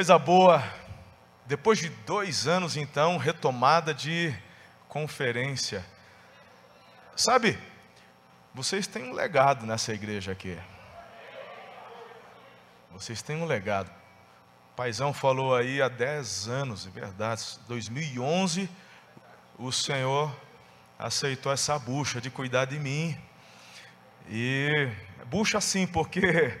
[0.00, 0.64] Coisa boa.
[1.44, 4.34] Depois de dois anos, então, retomada de
[4.88, 5.84] conferência.
[7.14, 7.58] Sabe,
[8.54, 10.58] vocês têm um legado nessa igreja aqui.
[12.92, 13.90] Vocês têm um legado.
[14.72, 17.58] O paizão falou aí há 10 anos, é verdade.
[17.68, 18.70] 2011,
[19.58, 20.34] o Senhor
[20.98, 23.14] aceitou essa bucha de cuidar de mim.
[24.30, 24.88] E
[25.26, 26.58] bucha sim, porque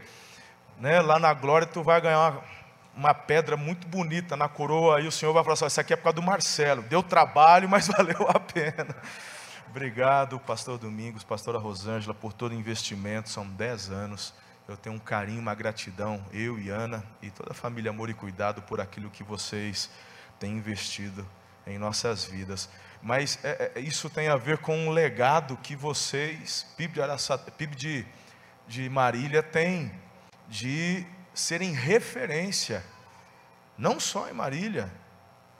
[0.76, 2.59] né, lá na glória tu vai ganhar uma,
[2.96, 5.00] uma pedra muito bonita na coroa.
[5.00, 6.82] E o Senhor vai falar assim: Isso aqui é por causa do Marcelo.
[6.82, 8.94] Deu trabalho, mas valeu a pena.
[9.68, 13.28] Obrigado, pastor Domingos, pastora Rosângela, por todo o investimento.
[13.28, 14.34] São 10 anos.
[14.66, 18.14] Eu tenho um carinho, uma gratidão, eu e Ana e toda a família Amor e
[18.14, 19.90] Cuidado por aquilo que vocês
[20.38, 21.26] têm investido
[21.66, 22.68] em nossas vidas.
[23.02, 27.74] Mas é, é, isso tem a ver com um legado que vocês, PIB de, PIB
[27.74, 28.06] de,
[28.68, 29.90] de Marília, tem
[30.48, 31.04] de
[31.40, 32.84] serem referência,
[33.76, 34.92] não só em Marília,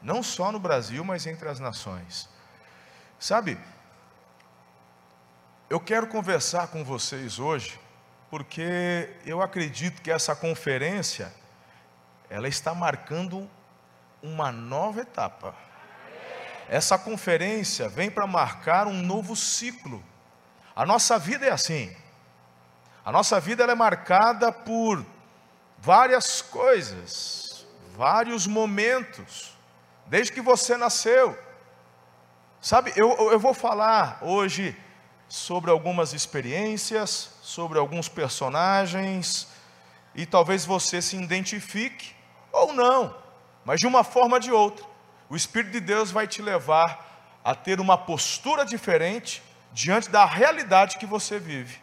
[0.03, 2.29] não só no Brasil, mas entre as nações.
[3.19, 3.59] Sabe,
[5.69, 7.79] eu quero conversar com vocês hoje
[8.31, 11.33] porque eu acredito que essa conferência
[12.29, 13.51] ela está marcando
[14.23, 15.55] uma nova etapa.
[16.69, 20.05] Essa conferência vem para marcar um novo ciclo.
[20.77, 21.95] A nossa vida é assim.
[23.05, 25.05] A nossa vida é marcada por
[25.81, 29.57] várias coisas, vários momentos,
[30.07, 31.37] desde que você nasceu.
[32.61, 34.77] Sabe, eu, eu vou falar hoje
[35.29, 39.49] sobre algumas experiências, sobre alguns personagens,
[40.15, 42.15] e talvez você se identifique
[42.53, 43.17] ou não,
[43.65, 44.85] mas de uma forma ou de outra,
[45.29, 50.99] o Espírito de Deus vai te levar a ter uma postura diferente diante da realidade
[50.99, 51.81] que você vive.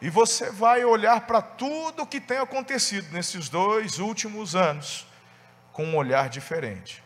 [0.00, 5.06] E você vai olhar para tudo o que tem acontecido nesses dois últimos anos
[5.72, 7.02] com um olhar diferente.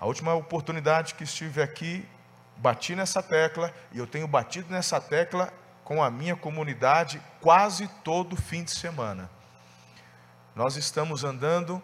[0.00, 2.06] A última oportunidade que estive aqui,
[2.56, 5.52] bati nessa tecla e eu tenho batido nessa tecla
[5.84, 9.30] com a minha comunidade quase todo fim de semana.
[10.54, 11.82] Nós estamos andando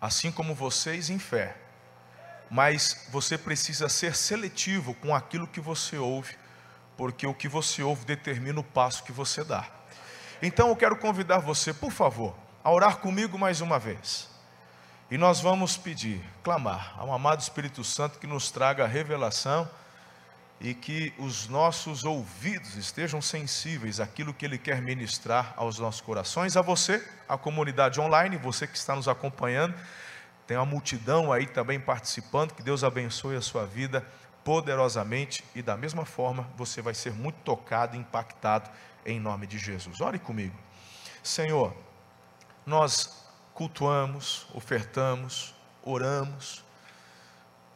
[0.00, 1.56] assim como vocês em fé,
[2.50, 6.36] mas você precisa ser seletivo com aquilo que você ouve,
[7.02, 9.66] porque o que você ouve determina o passo que você dá.
[10.40, 12.32] Então eu quero convidar você, por favor,
[12.62, 14.28] a orar comigo mais uma vez.
[15.10, 19.68] E nós vamos pedir, clamar ao amado Espírito Santo que nos traga a revelação
[20.60, 26.56] e que os nossos ouvidos estejam sensíveis àquilo que Ele quer ministrar aos nossos corações.
[26.56, 29.74] A você, a comunidade online, você que está nos acompanhando,
[30.46, 32.54] tem uma multidão aí também participando.
[32.54, 34.06] Que Deus abençoe a sua vida
[34.44, 38.70] poderosamente e da mesma forma você vai ser muito tocado, impactado
[39.04, 40.00] em nome de Jesus.
[40.00, 40.56] Ore comigo,
[41.22, 41.74] Senhor.
[42.64, 46.64] Nós cultuamos, ofertamos, oramos,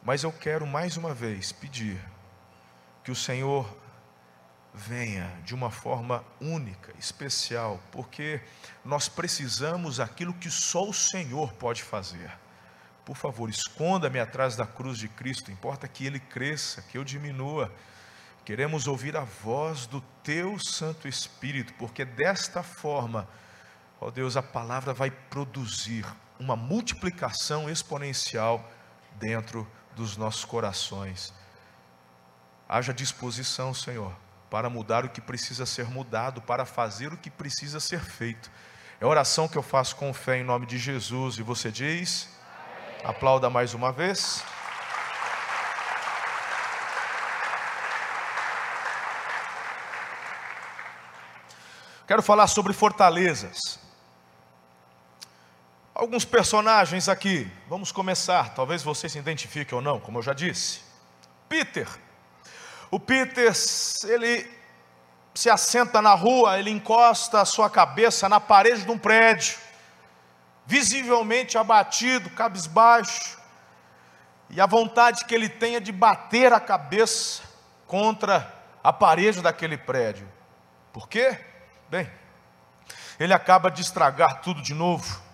[0.01, 1.99] mas eu quero mais uma vez pedir
[3.03, 3.67] que o Senhor
[4.73, 8.39] venha de uma forma única, especial, porque
[8.85, 12.31] nós precisamos aquilo que só o Senhor pode fazer.
[13.07, 17.73] Por favor, esconda-me atrás da cruz de Cristo, importa que ele cresça, que eu diminua.
[18.45, 23.27] Queremos ouvir a voz do teu Santo Espírito, porque desta forma
[23.99, 26.05] Ó Deus, a palavra vai produzir
[26.39, 28.69] uma multiplicação exponencial
[29.15, 31.33] dentro dos nossos corações.
[32.69, 34.15] Haja disposição, Senhor,
[34.51, 38.51] para mudar o que precisa ser mudado, para fazer o que precisa ser feito.
[39.01, 41.37] É a oração que eu faço com fé em nome de Jesus.
[41.37, 42.29] E você diz?
[43.03, 44.43] Aplauda mais uma vez.
[52.07, 53.79] Quero falar sobre fortalezas.
[55.93, 60.81] Alguns personagens aqui, vamos começar, talvez você se identifique ou não, como eu já disse.
[61.49, 61.87] Peter.
[62.89, 63.51] O Peter,
[64.05, 64.49] ele
[65.33, 69.57] se assenta na rua, ele encosta a sua cabeça na parede de um prédio,
[70.67, 73.39] visivelmente abatido, cabisbaixo,
[74.49, 77.41] e a vontade que ele tenha de bater a cabeça
[77.87, 78.53] contra
[78.83, 80.31] a parede daquele prédio.
[80.93, 81.39] Por quê?
[81.89, 82.11] Bem,
[83.19, 85.27] ele acaba de estragar tudo de novo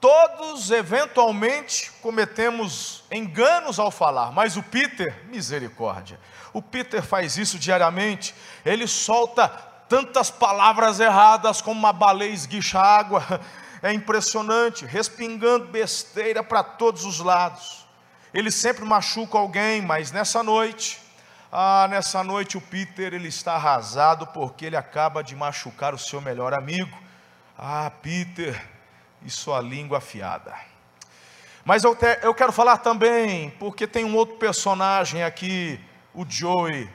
[0.00, 6.20] Todos eventualmente cometemos enganos ao falar, mas o Peter, misericórdia.
[6.52, 8.34] O Peter faz isso diariamente.
[8.64, 9.48] Ele solta
[9.88, 13.40] tantas palavras erradas como uma baleia esguicha água.
[13.86, 17.86] É impressionante, respingando besteira para todos os lados.
[18.34, 21.00] Ele sempre machuca alguém, mas nessa noite,
[21.52, 26.20] ah, nessa noite o Peter ele está arrasado porque ele acaba de machucar o seu
[26.20, 26.98] melhor amigo.
[27.56, 28.60] Ah, Peter,
[29.22, 30.52] e sua língua afiada.
[31.64, 35.80] Mas eu, te, eu quero falar também, porque tem um outro personagem aqui,
[36.12, 36.90] o Joey.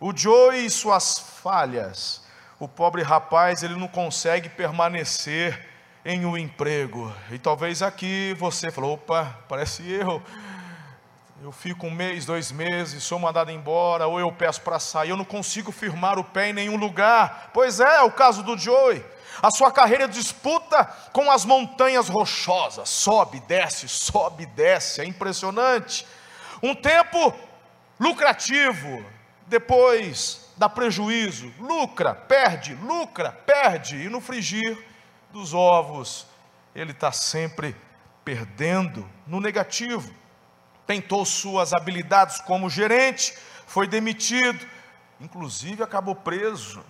[0.00, 2.20] O Joey e suas falhas.
[2.58, 5.75] O pobre rapaz, ele não consegue permanecer
[6.06, 7.12] em um emprego.
[7.32, 10.22] E talvez aqui você falou: opa, parece eu.
[11.42, 15.16] Eu fico um mês, dois meses, sou mandado embora, ou eu peço para sair, eu
[15.16, 17.50] não consigo firmar o pé em nenhum lugar.
[17.52, 19.04] Pois é, é o caso do Joey.
[19.42, 26.06] A sua carreira disputa com as montanhas rochosas, sobe, desce, sobe, desce, é impressionante.
[26.62, 27.34] Um tempo
[28.00, 29.04] lucrativo,
[29.46, 34.85] depois dá prejuízo, lucra, perde, lucra, perde, e no frigir
[35.36, 36.26] dos ovos,
[36.74, 37.76] ele está sempre
[38.24, 40.10] perdendo no negativo.
[40.86, 43.36] Tentou suas habilidades como gerente,
[43.66, 44.66] foi demitido,
[45.20, 46.82] inclusive acabou preso.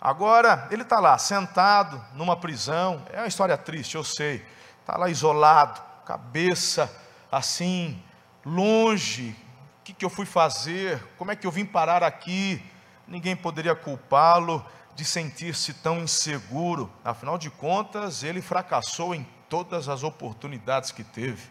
[0.00, 3.06] Agora ele está lá, sentado numa prisão.
[3.12, 4.44] É uma história triste, eu sei.
[4.80, 6.92] Está lá isolado, cabeça
[7.30, 8.02] assim,
[8.44, 9.36] longe.
[9.80, 11.00] O que, que eu fui fazer?
[11.16, 12.60] Como é que eu vim parar aqui?
[13.06, 14.64] Ninguém poderia culpá-lo
[14.94, 16.90] de sentir-se tão inseguro.
[17.04, 21.42] Afinal de contas, ele fracassou em todas as oportunidades que teve.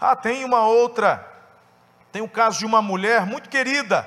[0.00, 1.26] Ah, tem uma outra,
[2.12, 4.06] tem o caso de uma mulher muito querida,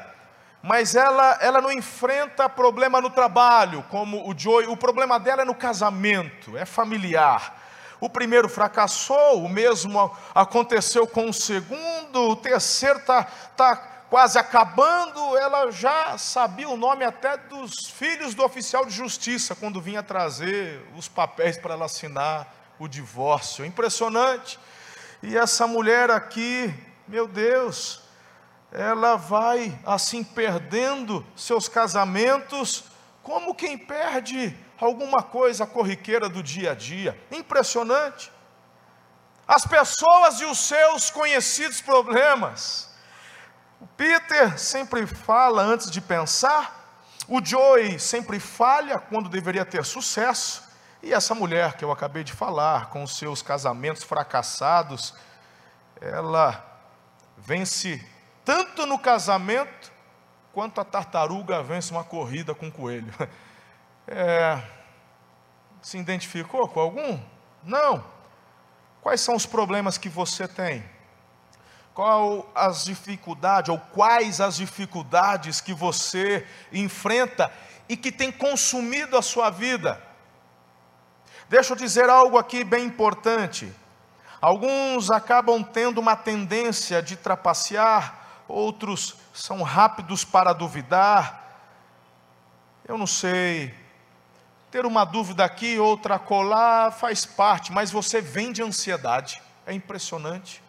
[0.62, 5.46] mas ela, ela não enfrenta problema no trabalho, como o Joey, o problema dela é
[5.46, 7.64] no casamento, é familiar.
[8.00, 13.24] O primeiro fracassou, o mesmo aconteceu com o segundo, o terceiro está
[13.56, 19.56] tá quase acabando, ela já sabia o nome até dos filhos do oficial de justiça,
[19.56, 23.66] quando vinha trazer os papéis para ela assinar o divórcio.
[23.66, 24.60] Impressionante.
[25.22, 26.74] E essa mulher aqui,
[27.08, 28.02] meu Deus,
[28.72, 32.86] ela vai assim perdendo seus casamentos,
[33.24, 37.20] como quem perde alguma coisa corriqueira do dia a dia.
[37.32, 38.32] Impressionante.
[39.46, 42.87] As pessoas e os seus conhecidos problemas
[43.80, 50.64] o Peter sempre fala antes de pensar, o Joey sempre falha quando deveria ter sucesso,
[51.04, 55.14] e essa mulher que eu acabei de falar, com seus casamentos fracassados,
[56.02, 56.64] ela
[57.38, 58.04] vence
[58.44, 59.92] tanto no casamento,
[60.54, 63.14] quanto a tartaruga vence uma corrida com o coelho.
[64.10, 64.64] É,
[65.82, 67.20] se identificou com algum?
[67.62, 68.02] Não.
[69.02, 70.82] Quais são os problemas que você tem?
[71.98, 77.52] Qual as dificuldades ou quais as dificuldades que você enfrenta
[77.90, 80.00] e que tem consumido a sua vida.
[81.50, 83.74] Deixa eu dizer algo aqui bem importante.
[84.40, 91.66] Alguns acabam tendo uma tendência de trapacear, outros são rápidos para duvidar.
[92.88, 93.74] Eu não sei.
[94.70, 99.42] Ter uma dúvida aqui, outra colar, faz parte, mas você vende ansiedade.
[99.66, 100.67] É impressionante.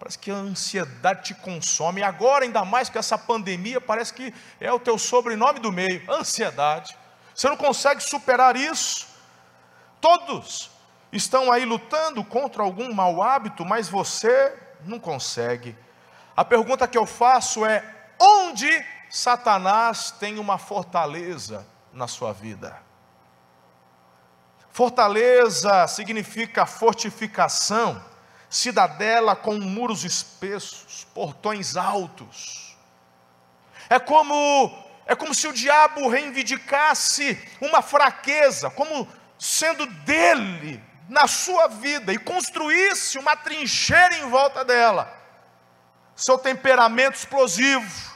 [0.00, 2.00] Parece que a ansiedade te consome.
[2.00, 6.02] E agora, ainda mais com essa pandemia, parece que é o teu sobrenome do meio:
[6.10, 6.96] ansiedade.
[7.34, 9.06] Você não consegue superar isso.
[10.00, 10.70] Todos
[11.12, 15.76] estão aí lutando contra algum mau hábito, mas você não consegue.
[16.34, 17.84] A pergunta que eu faço é:
[18.18, 18.70] onde
[19.10, 22.74] Satanás tem uma fortaleza na sua vida?
[24.70, 28.02] Fortaleza significa fortificação
[28.50, 32.76] cidadela com muros espessos, portões altos.
[33.88, 41.66] É como é como se o diabo reivindicasse uma fraqueza, como sendo dele na sua
[41.66, 45.12] vida e construísse uma trincheira em volta dela.
[46.14, 48.14] Seu temperamento explosivo,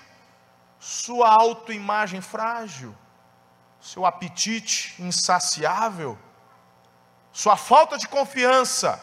[0.78, 2.94] sua autoimagem frágil,
[3.80, 6.16] seu apetite insaciável,
[7.32, 9.02] sua falta de confiança,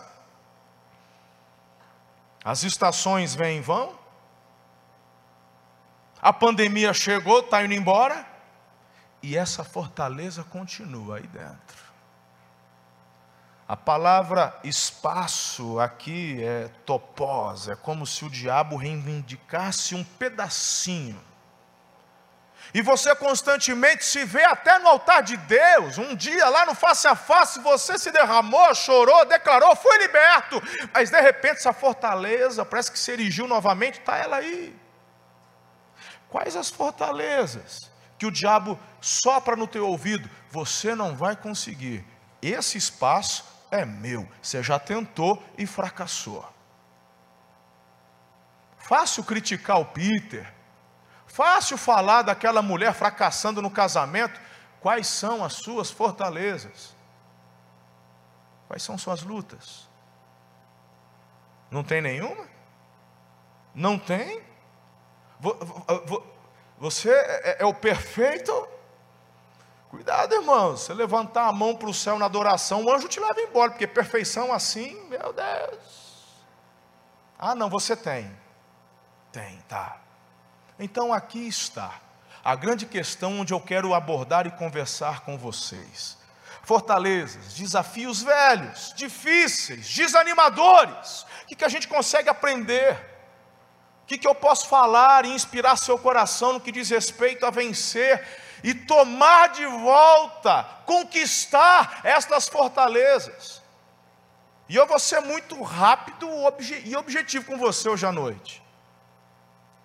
[2.43, 3.99] as estações vêm e vão.
[6.21, 8.25] A pandemia chegou, está indo embora.
[9.23, 11.81] E essa fortaleza continua aí dentro.
[13.67, 21.21] A palavra espaço aqui é topós, é como se o diabo reivindicasse um pedacinho
[22.73, 25.97] e você constantemente se vê até no altar de Deus.
[25.97, 30.61] Um dia lá no face a face você se derramou, chorou, declarou, foi liberto.
[30.93, 34.75] Mas de repente essa fortaleza parece que se erigiu novamente, está ela aí.
[36.29, 40.29] Quais as fortalezas que o diabo sopra no teu ouvido?
[40.49, 42.05] Você não vai conseguir.
[42.41, 44.27] Esse espaço é meu.
[44.41, 46.47] Você já tentou e fracassou.
[48.77, 50.60] Fácil criticar o Peter
[51.31, 54.39] Fácil falar daquela mulher fracassando no casamento.
[54.81, 56.93] Quais são as suas fortalezas?
[58.67, 59.87] Quais são suas lutas?
[61.69, 62.45] Não tem nenhuma?
[63.73, 64.43] Não tem?
[66.77, 68.67] Você é, é o perfeito?
[69.89, 70.71] Cuidado, irmão.
[70.71, 73.87] Você levantar a mão para o céu na adoração, o anjo te leva embora, porque
[73.87, 76.43] perfeição assim, meu Deus.
[77.39, 78.37] Ah, não, você tem.
[79.31, 80.01] Tem, tá.
[80.81, 82.01] Então aqui está
[82.43, 86.17] a grande questão onde eu quero abordar e conversar com vocês.
[86.63, 91.21] Fortalezas, desafios velhos, difíceis, desanimadores.
[91.43, 92.93] O que, que a gente consegue aprender?
[94.03, 97.51] O que, que eu posso falar e inspirar seu coração no que diz respeito a
[97.51, 98.27] vencer
[98.63, 103.61] e tomar de volta, conquistar estas fortalezas?
[104.67, 106.27] E eu vou ser muito rápido
[106.83, 108.60] e objetivo com você hoje à noite.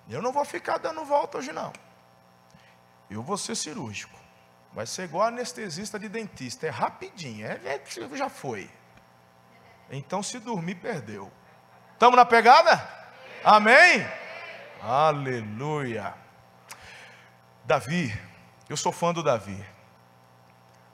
[0.09, 1.73] Eu não vou ficar dando volta hoje não.
[3.11, 4.17] Eu vou ser cirúrgico.
[4.73, 6.67] Vai ser igual anestesista de dentista.
[6.67, 7.47] É rapidinho.
[7.47, 8.71] É, é, já foi.
[9.91, 11.31] Então, se dormir, perdeu.
[11.93, 12.87] Estamos na pegada?
[13.45, 14.07] Amém?
[14.83, 16.15] Aleluia.
[17.65, 18.17] Davi,
[18.69, 19.65] eu sou fã do Davi.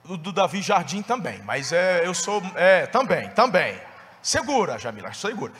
[0.04, 2.42] Do, do Davi Jardim também, mas é, eu sou.
[2.54, 3.81] É, também, também.
[4.23, 5.52] Segura, Jamila, segura.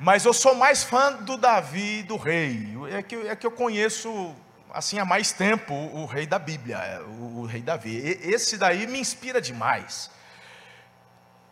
[0.00, 2.76] Mas eu sou mais fã do Davi, do rei.
[2.90, 4.34] É que, é que eu conheço
[4.72, 7.98] assim há mais tempo o, o rei da Bíblia, é, o, o, rei Davi.
[7.98, 10.10] E, esse daí me inspira demais.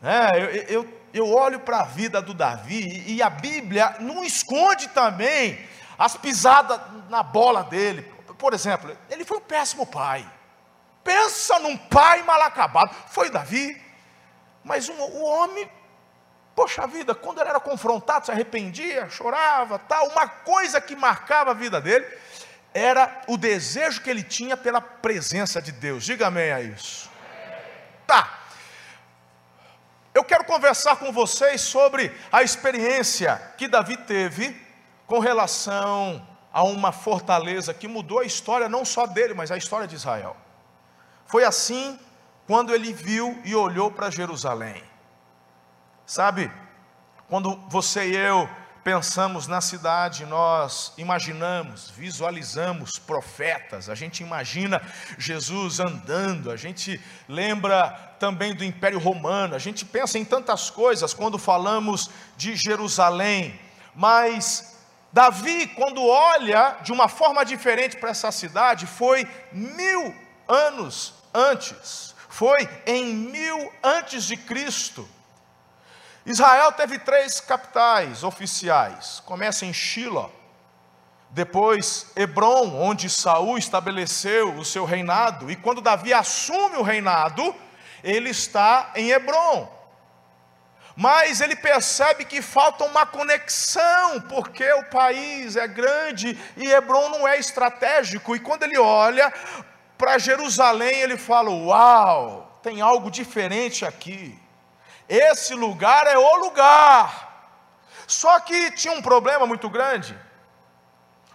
[0.02, 4.88] É, eu, eu, eu olho para a vida do Davi e a Bíblia não esconde
[4.88, 5.58] também
[5.98, 8.02] as pisadas na bola dele.
[8.38, 10.24] Por exemplo, ele foi um péssimo pai.
[11.02, 12.94] Pensa num pai mal acabado.
[13.08, 13.80] Foi Davi.
[14.62, 15.68] Mas um, o homem,
[16.56, 20.08] poxa vida, quando ele era confrontado, se arrependia, chorava, tal.
[20.08, 22.06] Uma coisa que marcava a vida dele
[22.72, 26.02] era o desejo que ele tinha pela presença de Deus.
[26.02, 27.10] Diga amém a isso.
[28.06, 28.40] Tá.
[30.14, 34.58] Eu quero conversar com vocês sobre a experiência que Davi teve
[35.06, 39.86] com relação a uma fortaleza que mudou a história não só dele, mas a história
[39.86, 40.34] de Israel.
[41.26, 42.00] Foi assim
[42.46, 44.95] quando ele viu e olhou para Jerusalém.
[46.06, 46.48] Sabe,
[47.28, 48.48] quando você e eu
[48.84, 54.80] pensamos na cidade, nós imaginamos, visualizamos profetas, a gente imagina
[55.18, 61.12] Jesus andando, a gente lembra também do Império Romano, a gente pensa em tantas coisas
[61.12, 63.58] quando falamos de Jerusalém,
[63.92, 64.76] mas
[65.12, 70.14] Davi, quando olha de uma forma diferente para essa cidade, foi mil
[70.46, 75.15] anos antes, foi em mil antes de Cristo.
[76.26, 79.22] Israel teve três capitais oficiais.
[79.24, 80.32] Começa em Shiloh,
[81.30, 87.54] depois Hebron, onde Saul estabeleceu o seu reinado, e quando Davi assume o reinado,
[88.02, 89.72] ele está em Hebron.
[90.96, 97.28] Mas ele percebe que falta uma conexão, porque o país é grande e Hebron não
[97.28, 98.34] é estratégico.
[98.34, 99.32] E quando ele olha
[99.98, 104.45] para Jerusalém, ele fala: Uau, tem algo diferente aqui.
[105.08, 107.26] Esse lugar é o lugar.
[108.06, 110.18] Só que tinha um problema muito grande.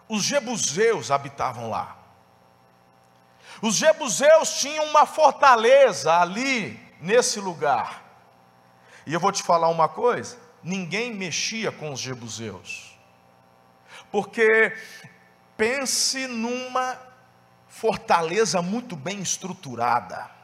[0.08, 1.98] Os jebuseus habitavam lá.
[3.62, 8.04] Os jebuseus tinham uma fortaleza ali, nesse lugar.
[9.06, 12.98] E eu vou te falar uma coisa: ninguém mexia com os jebuseus.
[14.12, 14.76] Porque
[15.56, 17.00] pense numa
[17.68, 20.41] fortaleza muito bem estruturada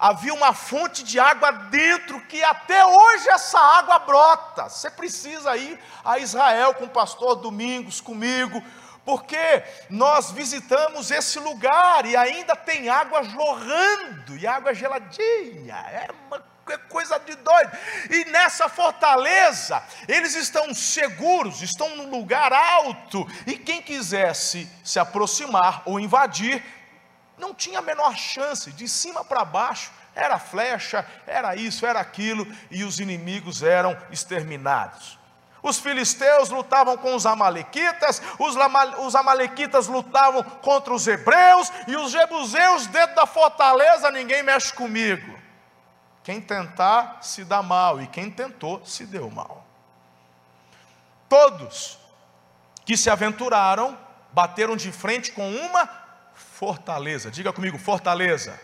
[0.00, 4.70] havia uma fonte de água dentro que até hoje essa água brota.
[4.70, 8.62] Você precisa ir a Israel com o pastor Domingos comigo,
[9.04, 15.76] porque nós visitamos esse lugar e ainda tem água jorrando e água geladinha.
[15.76, 16.40] É uma
[16.88, 17.70] coisa de doido.
[18.10, 25.82] E nessa fortaleza, eles estão seguros, estão num lugar alto, e quem quisesse se aproximar
[25.84, 26.62] ou invadir,
[27.40, 32.46] não tinha a menor chance, de cima para baixo, era flecha, era isso, era aquilo,
[32.70, 35.18] e os inimigos eram exterminados.
[35.62, 38.56] Os filisteus lutavam com os amalequitas, os,
[38.98, 45.38] os amalequitas lutavam contra os hebreus, e os jebuseus dentro da fortaleza, ninguém mexe comigo.
[46.22, 49.66] Quem tentar se dá mal, e quem tentou se deu mal.
[51.28, 51.98] Todos
[52.84, 53.96] que se aventuraram
[54.32, 55.99] bateram de frente com uma
[56.60, 57.30] fortaleza.
[57.30, 58.60] Diga comigo, fortaleza.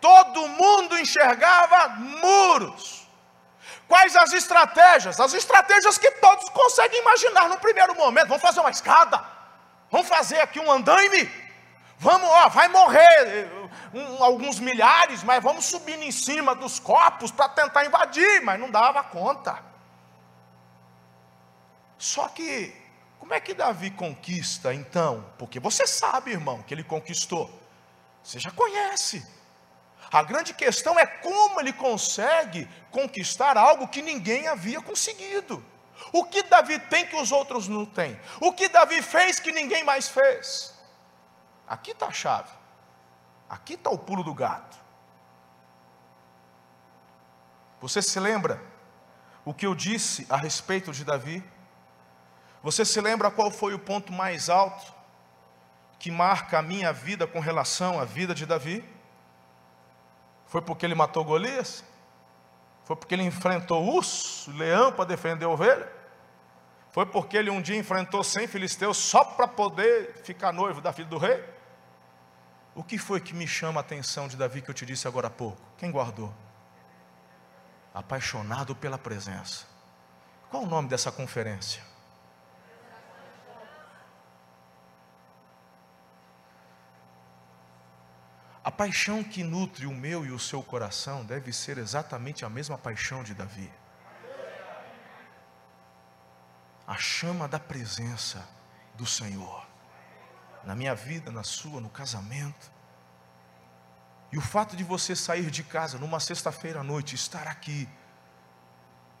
[0.00, 1.88] Todo mundo enxergava
[2.24, 3.06] muros.
[3.86, 5.20] Quais as estratégias?
[5.20, 8.28] As estratégias que todos conseguem imaginar no primeiro momento.
[8.28, 9.24] Vamos fazer uma escada.
[9.90, 11.30] Vamos fazer aqui um andaime.
[11.98, 13.48] Vamos, ó, vai morrer.
[13.94, 18.70] um, alguns milhares, mas vamos subindo em cima dos corpos para tentar invadir, mas não
[18.70, 19.58] dava conta.
[21.96, 22.74] Só que,
[23.18, 25.24] como é que Davi conquista então?
[25.38, 27.50] Porque você sabe, irmão, que ele conquistou.
[28.22, 29.26] Você já conhece.
[30.10, 35.62] A grande questão é como ele consegue conquistar algo que ninguém havia conseguido.
[36.12, 38.18] O que Davi tem que os outros não têm?
[38.40, 40.74] O que Davi fez que ninguém mais fez?
[41.66, 42.50] Aqui está a chave.
[43.48, 44.78] Aqui está o pulo do gato.
[47.80, 48.62] Você se lembra
[49.44, 51.44] o que eu disse a respeito de Davi?
[52.62, 54.92] Você se lembra qual foi o ponto mais alto
[55.98, 58.84] que marca a minha vida com relação à vida de Davi?
[60.46, 61.84] Foi porque ele matou Golias?
[62.84, 65.92] Foi porque ele enfrentou urso, leão para defender a ovelha?
[66.90, 71.08] Foi porque ele um dia enfrentou 100 filisteus só para poder ficar noivo da filha
[71.08, 71.44] do rei?
[72.74, 75.26] O que foi que me chama a atenção de Davi que eu te disse agora
[75.26, 75.60] há pouco?
[75.76, 76.32] Quem guardou?
[77.92, 79.66] Apaixonado pela presença.
[80.48, 81.82] Qual o nome dessa conferência?
[88.68, 92.76] A paixão que nutre o meu e o seu coração deve ser exatamente a mesma
[92.76, 93.72] paixão de Davi.
[96.86, 98.46] A chama da presença
[98.94, 99.66] do Senhor
[100.64, 102.70] na minha vida, na sua, no casamento.
[104.30, 107.88] E o fato de você sair de casa numa sexta-feira à noite, estar aqui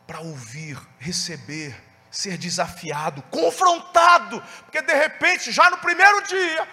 [0.06, 1.74] para ouvir, receber,
[2.10, 6.68] ser desafiado, confrontado, porque de repente, já no primeiro dia,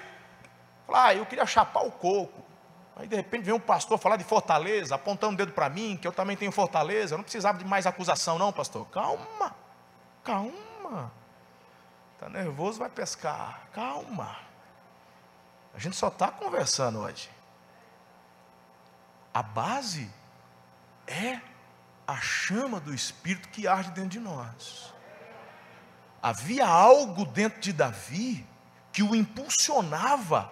[0.93, 2.44] ah, eu queria chapar o coco.
[2.95, 6.07] Aí de repente vem um pastor falar de fortaleza, apontando o dedo para mim, que
[6.07, 7.13] eu também tenho fortaleza.
[7.13, 8.85] Eu não precisava de mais acusação, não, pastor.
[8.87, 9.53] Calma,
[10.23, 11.11] calma.
[12.13, 13.67] Está nervoso, vai pescar.
[13.73, 14.37] Calma.
[15.73, 17.29] A gente só está conversando hoje.
[19.33, 20.09] A base
[21.05, 21.41] é
[22.07, 24.93] a chama do Espírito que arde dentro de nós.
[26.23, 28.47] Havia algo dentro de Davi
[28.93, 30.49] que o impulsionava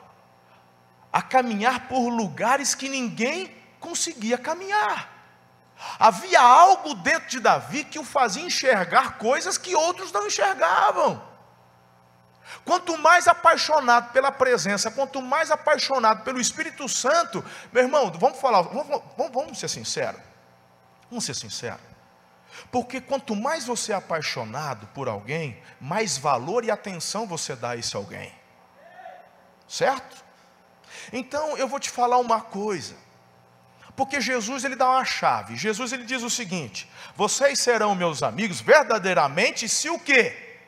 [1.13, 5.13] a caminhar por lugares que ninguém conseguia caminhar.
[5.99, 11.21] Havia algo dentro de Davi que o fazia enxergar coisas que outros não enxergavam.
[12.65, 18.61] Quanto mais apaixonado pela presença, quanto mais apaixonado pelo Espírito Santo, meu irmão, vamos falar,
[18.61, 20.21] vamos, vamos, vamos ser sinceros.
[21.09, 21.81] Vamos ser sinceros.
[22.71, 27.77] Porque quanto mais você é apaixonado por alguém, mais valor e atenção você dá a
[27.77, 28.33] esse alguém.
[29.67, 30.23] Certo?
[31.11, 32.95] Então eu vou te falar uma coisa.
[33.95, 35.55] Porque Jesus ele dá uma chave.
[35.55, 40.59] Jesus ele diz o seguinte: vocês serão meus amigos verdadeiramente se o quê?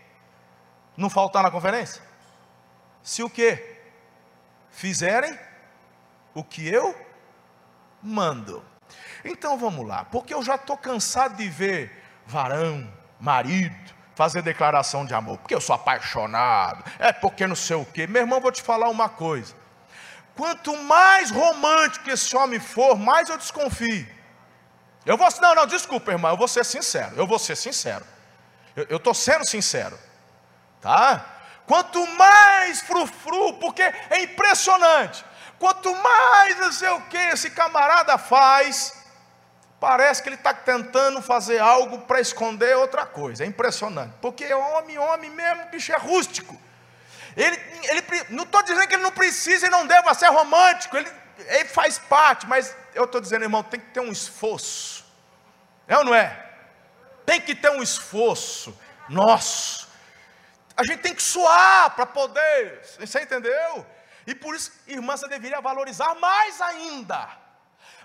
[0.96, 2.02] Não faltar na conferência?
[3.04, 3.80] Se o quê?
[4.70, 5.38] Fizerem
[6.34, 6.96] o que eu
[8.02, 8.64] mando.
[9.24, 12.88] Então vamos lá, porque eu já estou cansado de ver varão,
[13.20, 13.76] marido,
[14.14, 18.06] fazer declaração de amor, porque eu sou apaixonado, é porque não sei o quê.
[18.06, 19.56] Meu irmão, vou te falar uma coisa.
[20.36, 24.08] Quanto mais romântico esse homem for, mais eu desconfio.
[25.06, 27.15] Eu vou, não, não, desculpa, irmão, eu vou ser sincero.
[27.15, 28.06] Eu vou ser sincero.
[28.76, 29.98] Eu estou sendo sincero,
[30.82, 31.26] tá?
[31.65, 35.24] Quanto mais frufru, porque é impressionante.
[35.58, 38.93] Quanto mais não sei o que esse camarada faz,
[39.80, 43.43] parece que ele está tentando fazer algo para esconder outra coisa.
[43.43, 44.13] É impressionante.
[44.21, 46.60] Porque homem, homem mesmo, bicho é rústico.
[47.36, 47.58] Ele,
[47.89, 51.65] ele, não estou dizendo que ele não precisa e não deva ser romântico, ele, ele
[51.65, 55.04] faz parte, mas eu estou dizendo, irmão, tem que ter um esforço.
[55.88, 56.43] É ou não é?
[57.26, 58.78] Tem que ter um esforço
[59.10, 59.88] nosso.
[60.78, 63.86] A gente tem que suar para poder, você entendeu?
[64.28, 67.30] E por isso, irmã, você deveria valorizar mais ainda.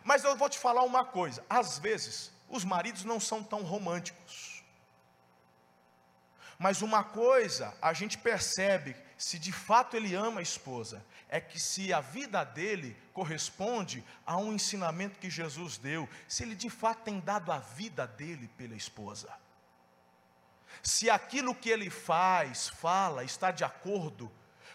[0.05, 4.63] Mas eu vou te falar uma coisa: às vezes, os maridos não são tão românticos.
[6.59, 11.61] Mas uma coisa a gente percebe se de fato ele ama a esposa, é que
[11.61, 17.03] se a vida dele corresponde a um ensinamento que Jesus deu, se ele de fato
[17.03, 19.31] tem dado a vida dele pela esposa.
[20.83, 24.33] Se aquilo que ele faz, fala, está de acordo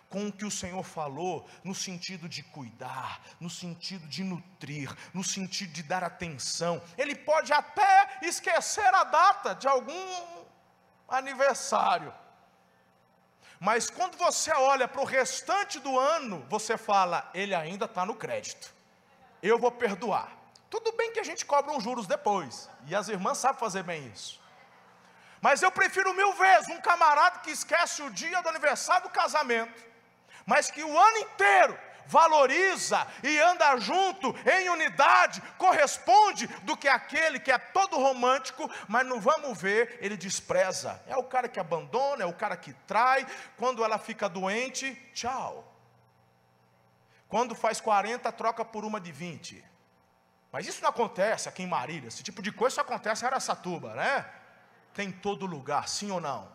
[0.09, 5.23] com o que o Senhor falou, no sentido de cuidar, no sentido de nutrir, no
[5.23, 10.45] sentido de dar atenção, ele pode até esquecer a data de algum
[11.09, 12.13] aniversário
[13.59, 18.15] mas quando você olha para o restante do ano, você fala, ele ainda está no
[18.15, 18.73] crédito.
[19.41, 20.31] Eu vou perdoar.
[20.69, 24.07] Tudo bem que a gente cobra uns juros depois, e as irmãs sabem fazer bem
[24.07, 24.41] isso.
[25.41, 29.83] Mas eu prefiro mil vezes um camarada que esquece o dia do aniversário do casamento,
[30.45, 37.39] mas que o ano inteiro valoriza e anda junto em unidade, corresponde do que aquele
[37.39, 41.01] que é todo romântico, mas não vamos ver, ele despreza.
[41.07, 43.25] É o cara que abandona, é o cara que trai,
[43.57, 45.71] quando ela fica doente, tchau.
[47.27, 49.63] Quando faz 40, troca por uma de 20.
[50.51, 53.93] Mas isso não acontece aqui em Marília, esse tipo de coisa só acontece em Aracatuba,
[53.93, 54.25] né?
[54.93, 56.54] Tem em todo lugar, sim ou não?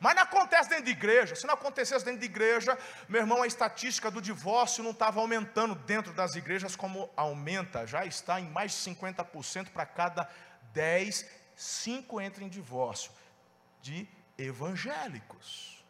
[0.00, 1.36] Mas não acontece dentro de igreja.
[1.36, 5.74] Se não acontecesse dentro de igreja, meu irmão, a estatística do divórcio não estava aumentando
[5.74, 7.86] dentro das igrejas como aumenta.
[7.86, 10.26] Já está em mais de 50% para cada
[10.72, 13.12] 10, 5 entram em divórcio
[13.82, 14.08] de
[14.38, 15.84] evangélicos.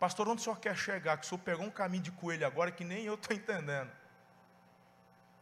[0.00, 1.16] Pastor, onde o senhor quer chegar?
[1.16, 3.92] Que o senhor pegou um caminho de coelho agora que nem eu estou entendendo.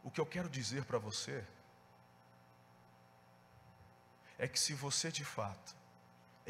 [0.03, 1.43] O que eu quero dizer para você
[4.37, 5.78] é que se você de fato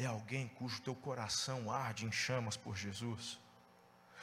[0.00, 3.38] é alguém cujo teu coração arde em chamas por Jesus,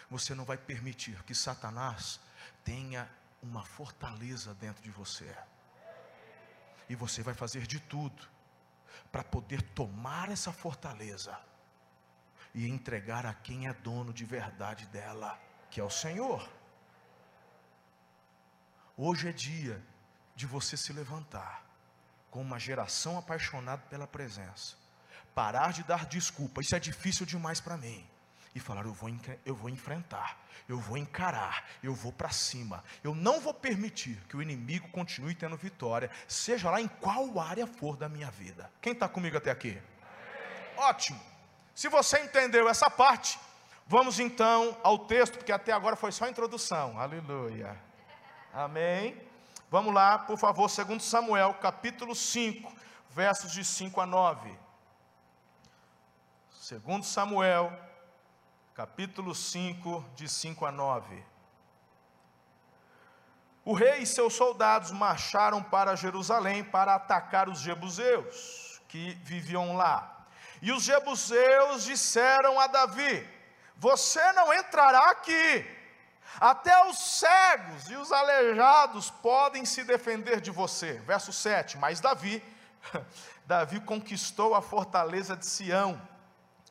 [0.10, 2.20] você não vai permitir que Satanás
[2.63, 3.08] tenha
[3.44, 5.32] uma fortaleza dentro de você.
[6.90, 8.28] E você vai fazer de tudo
[9.12, 11.40] para poder tomar essa fortaleza
[12.56, 16.50] e entregar a quem é dono de verdade dela, que é o Senhor.
[18.98, 19.80] Hoje é dia
[20.36, 21.63] de você se levantar
[22.32, 24.87] com uma geração apaixonada pela presença.
[25.38, 28.04] Parar de dar desculpa, isso é difícil demais para mim.
[28.56, 29.08] E falar, eu vou,
[29.45, 30.36] eu vou enfrentar,
[30.67, 32.84] eu vou encarar, eu vou para cima.
[33.04, 37.67] Eu não vou permitir que o inimigo continue tendo vitória, seja lá em qual área
[37.67, 38.71] for da minha vida.
[38.82, 39.80] Quem está comigo até aqui?
[40.76, 41.21] Ótimo.
[41.76, 43.39] Se você entendeu essa parte,
[43.86, 47.00] vamos então ao texto, porque até agora foi só a introdução.
[47.00, 47.80] Aleluia.
[48.52, 49.15] Amém.
[49.69, 52.73] Vamos lá, por favor, segundo Samuel, capítulo 5,
[53.12, 54.67] versos de 5 a 9.
[56.68, 57.72] Segundo Samuel,
[58.76, 61.24] capítulo 5, de 5 a 9.
[63.64, 70.28] O rei e seus soldados marcharam para Jerusalém para atacar os jebuseus que viviam lá.
[70.62, 73.26] E os jebuseus disseram a Davi:
[73.78, 75.66] Você não entrará aqui
[76.38, 80.96] até os cegos e os aleijados podem se defender de você.
[81.06, 81.78] Verso 7.
[81.78, 82.44] Mas Davi,
[83.48, 85.98] Davi conquistou a fortaleza de Sião,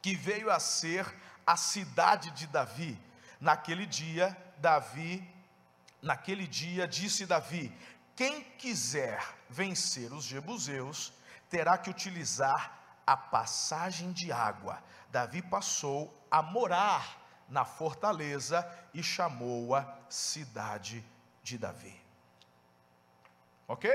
[0.07, 1.05] que veio a ser
[1.45, 2.97] a cidade de Davi.
[3.41, 5.29] Naquele dia, Davi,
[6.01, 7.77] naquele dia disse Davi:
[8.15, 11.13] quem quiser vencer os jebuseus,
[11.51, 14.81] terá que utilizar a passagem de água.
[15.11, 18.65] Davi passou a morar na fortaleza
[18.95, 21.05] e chamou-a cidade
[21.43, 22.01] de Davi.
[23.67, 23.91] Ok?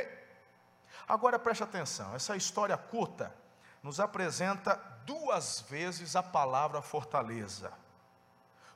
[1.08, 3.34] Agora preste atenção, essa história curta
[3.82, 7.72] nos apresenta duas vezes a palavra fortaleza.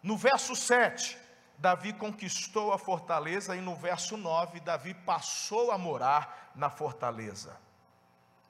[0.02, 1.18] No verso 7,
[1.58, 7.58] Davi conquistou a fortaleza, e no verso 9, Davi passou a morar na fortaleza.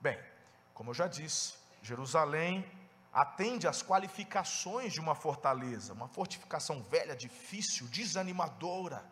[0.01, 0.19] Bem,
[0.73, 2.69] como eu já disse, Jerusalém
[3.13, 9.05] atende às qualificações de uma fortaleza, uma fortificação velha, difícil, desanimadora.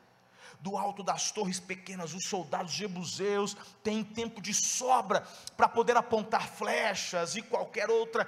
[0.64, 6.48] Do alto das torres pequenas, os soldados jebuseus têm tempo de sobra para poder apontar
[6.48, 8.26] flechas e qualquer outra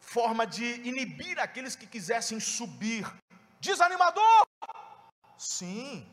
[0.00, 3.06] forma de inibir aqueles que quisessem subir.
[3.60, 4.42] Desanimador!
[5.38, 6.04] Sim.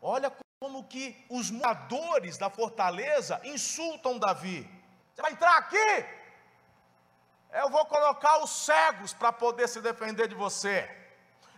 [0.00, 4.70] Olha como que os moradores da fortaleza insultam Davi.
[5.12, 6.06] Você vai entrar aqui?
[7.54, 10.99] Eu vou colocar os cegos para poder se defender de você.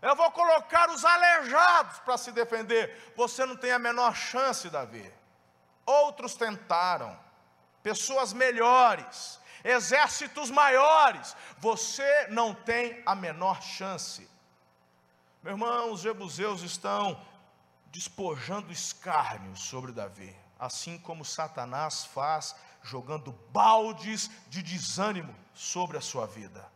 [0.03, 3.13] Eu vou colocar os aleijados para se defender.
[3.17, 5.09] Você não tem a menor chance, Davi.
[5.87, 7.17] Outros tentaram,
[7.85, 11.37] pessoas melhores, exércitos maiores.
[11.59, 14.29] Você não tem a menor chance.
[15.41, 17.25] Meu irmão, os jebuseus estão
[17.87, 26.27] despojando escárnio sobre Davi, assim como Satanás faz jogando baldes de desânimo sobre a sua
[26.27, 26.72] vida.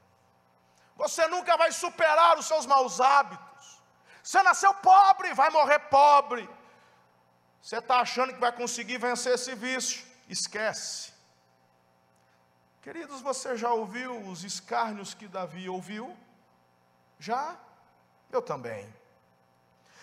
[0.97, 3.83] Você nunca vai superar os seus maus hábitos.
[4.23, 6.49] Você nasceu pobre, vai morrer pobre.
[7.61, 10.05] Você está achando que vai conseguir vencer esse vício?
[10.29, 11.13] Esquece.
[12.83, 16.17] Queridos, você já ouviu os escárnios que Davi ouviu?
[17.19, 17.57] Já?
[18.31, 18.93] Eu também.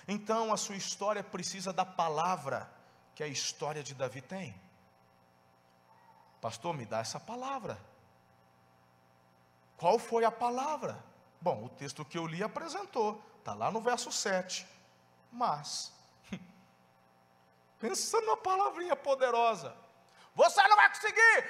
[0.08, 2.70] Então a sua história precisa da palavra
[3.16, 4.54] que a história de Davi tem.
[6.42, 7.80] Pastor, me dá essa palavra.
[9.84, 11.04] Qual foi a palavra?
[11.42, 14.66] Bom, o texto que eu li apresentou, está lá no verso 7.
[15.30, 15.92] Mas,
[17.82, 19.76] pensando numa palavrinha poderosa,
[20.34, 21.46] você não vai conseguir,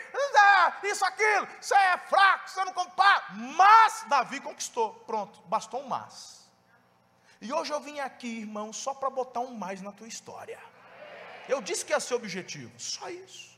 [0.81, 3.23] isso, aquilo, você é fraco, você não compara.
[3.55, 6.49] Mas Davi conquistou, pronto, bastou um mas.
[7.39, 10.59] E hoje eu vim aqui, irmão, só para botar um mais na tua história.
[11.47, 13.52] Eu disse que ia ser objetivo, só isso.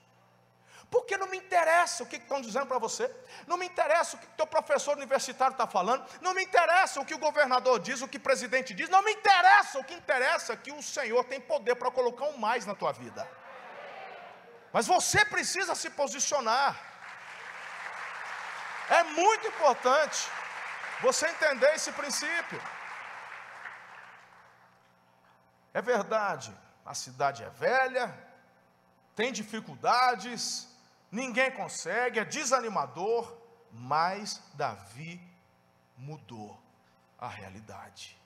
[0.95, 3.05] Porque não me interessa o que estão dizendo para você,
[3.45, 7.13] não me interessa o que teu professor universitário está falando, não me interessa o que
[7.13, 10.55] o governador diz, o que o presidente diz, não me interessa, o que interessa é
[10.55, 13.29] que o Senhor tem poder para colocar um mais na tua vida.
[14.71, 16.71] Mas você precisa se posicionar.
[18.89, 20.29] É muito importante
[21.01, 22.61] você entender esse princípio.
[25.73, 26.55] É verdade,
[26.85, 28.07] a cidade é velha,
[29.13, 30.73] tem dificuldades,
[31.15, 33.35] ninguém consegue, é desanimador,
[33.71, 35.19] mas Davi
[35.97, 36.61] mudou
[37.17, 38.21] a realidade.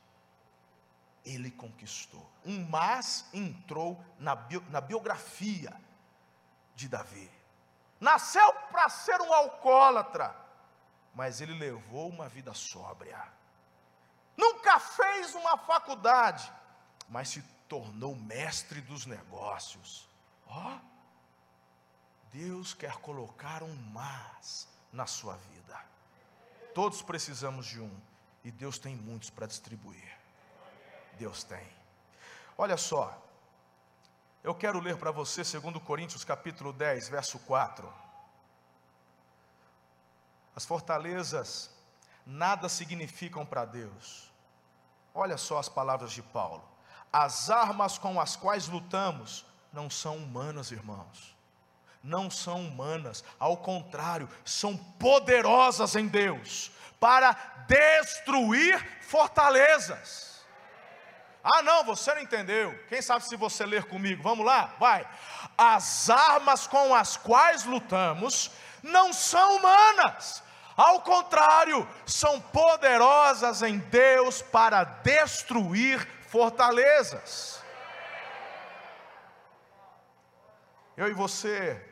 [1.24, 2.28] Ele conquistou.
[2.44, 5.74] Um mas entrou na, bio, na biografia
[6.76, 7.30] de Davi.
[8.00, 10.36] Nasceu para ser um alcoólatra,
[11.14, 13.22] mas ele levou uma vida sóbria.
[14.36, 16.52] Nunca fez uma faculdade,
[17.10, 20.10] mas se tornou mestre dos negócios.
[20.48, 20.80] Ó, oh,
[22.32, 25.80] Deus quer colocar um mas na sua vida.
[26.74, 28.02] Todos precisamos de um,
[28.44, 30.18] e Deus tem muitos para distribuir.
[31.18, 31.68] Deus tem.
[32.58, 33.18] Olha só,
[34.44, 37.92] eu quero ler para você 2 Coríntios capítulo 10, verso 4.
[40.56, 41.72] As fortalezas
[42.26, 44.32] nada significam para Deus.
[45.14, 46.64] Olha só as palavras de Paulo.
[47.12, 51.39] As armas com as quais lutamos não são humanas, irmãos
[52.04, 57.34] não são humanas, ao contrário, são poderosas em Deus para
[57.68, 60.46] destruir fortalezas.
[61.44, 62.78] Ah, não, você não entendeu.
[62.90, 64.22] Quem sabe se você ler comigo?
[64.22, 65.08] Vamos lá, vai.
[65.58, 68.52] As armas com as quais lutamos
[68.84, 70.44] não são humanas,
[70.76, 77.62] ao contrário, são poderosas em Deus para destruir fortalezas.
[80.96, 81.89] Eu e você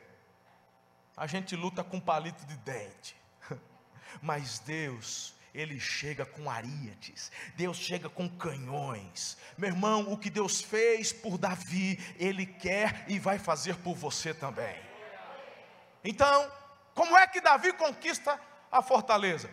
[1.18, 3.16] a gente luta com palito de dente.
[4.22, 9.36] Mas Deus, Ele chega com ariates, Deus chega com canhões.
[9.56, 14.32] Meu irmão, o que Deus fez por Davi, Ele quer e vai fazer por você
[14.32, 14.76] também.
[16.04, 16.50] Então,
[16.94, 19.50] como é que Davi conquista a fortaleza?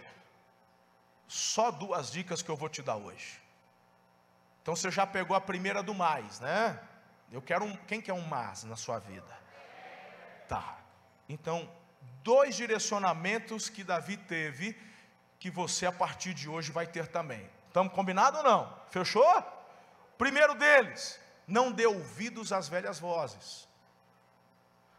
[1.28, 3.42] Só duas dicas que eu vou te dar hoje.
[4.62, 6.80] Então você já pegou a primeira do mais, né?
[7.32, 9.38] Eu quero um, quem quer um mais na sua vida?
[10.48, 10.85] Tá.
[11.28, 11.70] Então,
[12.24, 14.78] dois direcionamentos que Davi teve,
[15.40, 17.50] que você a partir de hoje vai ter também.
[17.68, 18.80] Estamos combinados ou não?
[18.90, 19.44] Fechou?
[20.18, 23.68] Primeiro deles, não dê ouvidos às velhas vozes.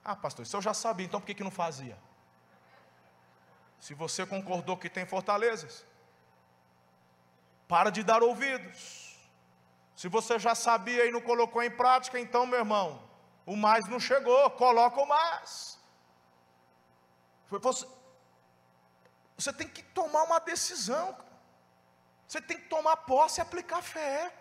[0.04, 1.98] Ah, pastor, isso eu já sabia, então por que, que não fazia?
[3.80, 5.84] Se você concordou que tem fortalezas,
[7.66, 9.16] para de dar ouvidos.
[9.94, 13.02] Se você já sabia e não colocou em prática, então, meu irmão,
[13.44, 15.75] o mais não chegou, coloca o mais.
[17.50, 17.86] Você,
[19.36, 21.16] você tem que tomar uma decisão.
[22.26, 24.32] Você tem que tomar posse e aplicar fé.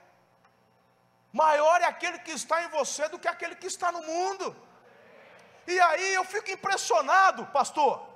[1.32, 4.56] Maior é aquele que está em você do que aquele que está no mundo.
[5.68, 8.08] E aí eu fico impressionado, pastor,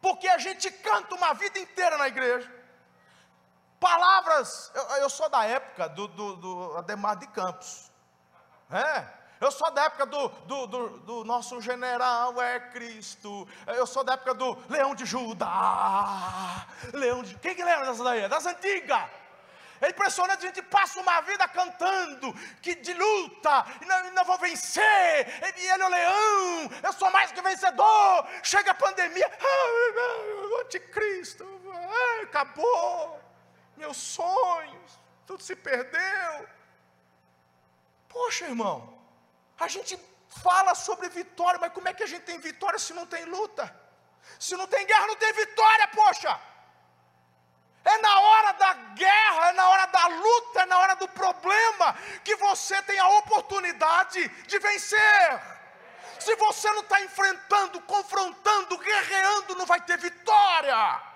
[0.00, 2.50] porque a gente canta uma vida inteira na igreja.
[3.78, 7.90] Palavras, eu, eu sou da época do, do, do Ademar de Campos.
[8.70, 13.48] É, eu sou da época do, do, do, do, nosso general é Cristo.
[13.66, 16.66] Eu sou da época do Leão de Judá.
[16.92, 17.34] Leão de.
[17.36, 18.28] Quem que lembra dessa daí?
[18.28, 19.08] Das antigas.
[19.80, 24.36] É impressionante, a gente passa uma vida cantando que de luta, e não, não vou
[24.36, 25.26] vencer,
[25.56, 28.28] e ele é o leão, eu sou mais que vencedor.
[28.42, 29.26] Chega a pandemia,
[30.52, 33.18] o anticristo, ai, acabou,
[33.78, 36.46] meus sonhos, tudo se perdeu.
[38.06, 38.99] Poxa, irmão,
[39.60, 39.98] a gente
[40.42, 43.64] fala sobre vitória, mas como é que a gente tem vitória se não tem luta?
[44.38, 46.40] Se não tem guerra, não tem vitória, poxa.
[47.84, 51.94] É na hora da guerra, é na hora da luta, é na hora do problema
[52.24, 55.42] que você tem a oportunidade de vencer.
[56.18, 61.09] Se você não está enfrentando, confrontando, guerreando, não vai ter vitória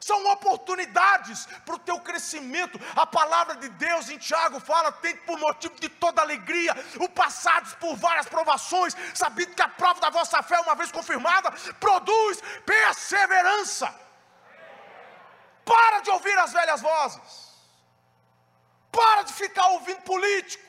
[0.00, 2.80] são oportunidades para o teu crescimento.
[2.96, 7.74] A palavra de Deus em Tiago fala: tem por motivo de toda alegria, o passados
[7.74, 13.94] por várias provações, sabendo que a prova da vossa fé, uma vez confirmada, produz perseverança.
[15.64, 17.50] Para de ouvir as velhas vozes,
[18.90, 20.64] para de ficar ouvindo político,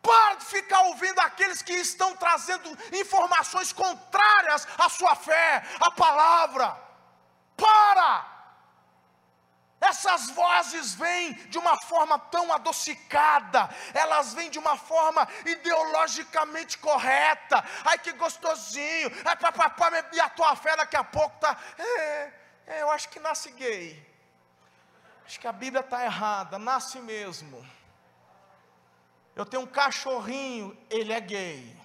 [0.00, 6.74] para de ficar ouvindo aqueles que estão trazendo informações contrárias à sua fé, à palavra.
[7.56, 8.37] Para!
[9.80, 17.64] Essas vozes vêm de uma forma tão adocicada, elas vêm de uma forma ideologicamente correta.
[17.84, 21.56] Ai que gostosinho, ai papapá, e a tua fé daqui a pouco está.
[21.78, 22.32] É,
[22.66, 24.04] é, eu acho que nasce gay.
[25.24, 27.64] Acho que a Bíblia está errada, nasce mesmo.
[29.36, 31.77] Eu tenho um cachorrinho, ele é gay.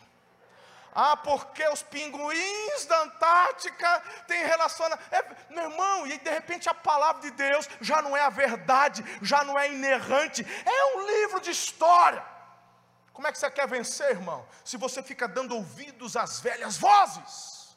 [0.95, 5.03] Ah, porque os pinguins da Antártica têm relacionamento.
[5.12, 9.03] É, meu irmão, e de repente a palavra de Deus já não é a verdade,
[9.21, 12.23] já não é inerrante, é um livro de história.
[13.12, 14.47] Como é que você quer vencer, irmão?
[14.63, 17.75] Se você fica dando ouvidos às velhas vozes.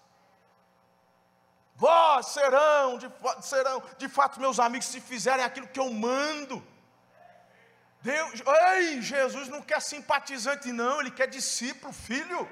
[1.75, 3.11] Vós serão de,
[3.43, 6.67] serão, de fato, meus amigos, se fizerem aquilo que eu mando.
[8.01, 8.43] Deus,
[8.77, 12.49] ei, Jesus não quer simpatizante, não, ele quer discípulo, filho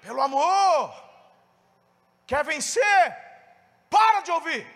[0.00, 0.94] pelo amor.
[2.26, 3.16] Quer vencer?
[3.90, 4.66] Para de ouvir.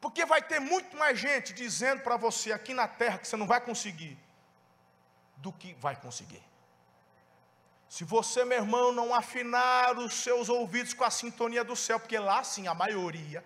[0.00, 3.46] Porque vai ter muito mais gente dizendo para você aqui na terra que você não
[3.46, 4.18] vai conseguir
[5.36, 6.42] do que vai conseguir.
[7.88, 12.18] Se você, meu irmão, não afinar os seus ouvidos com a sintonia do céu, porque
[12.18, 13.42] lá sim a maioria,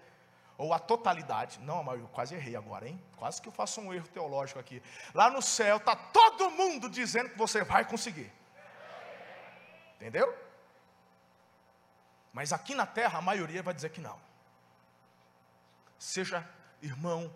[0.58, 3.00] ou a totalidade, não maioria, quase errei agora, hein?
[3.16, 4.82] Quase que eu faço um erro teológico aqui.
[5.14, 8.32] Lá no céu está todo mundo dizendo que você vai conseguir.
[9.94, 10.41] Entendeu?
[12.32, 14.18] Mas aqui na terra a maioria vai dizer que não.
[15.98, 16.48] Seja,
[16.80, 17.32] irmão,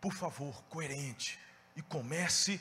[0.00, 1.38] por favor, coerente
[1.76, 2.60] e comece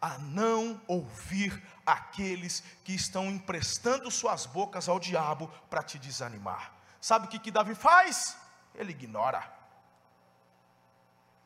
[0.00, 6.72] a não ouvir aqueles que estão emprestando suas bocas ao diabo para te desanimar.
[7.00, 8.36] Sabe o que, que Davi faz?
[8.74, 9.48] Ele ignora.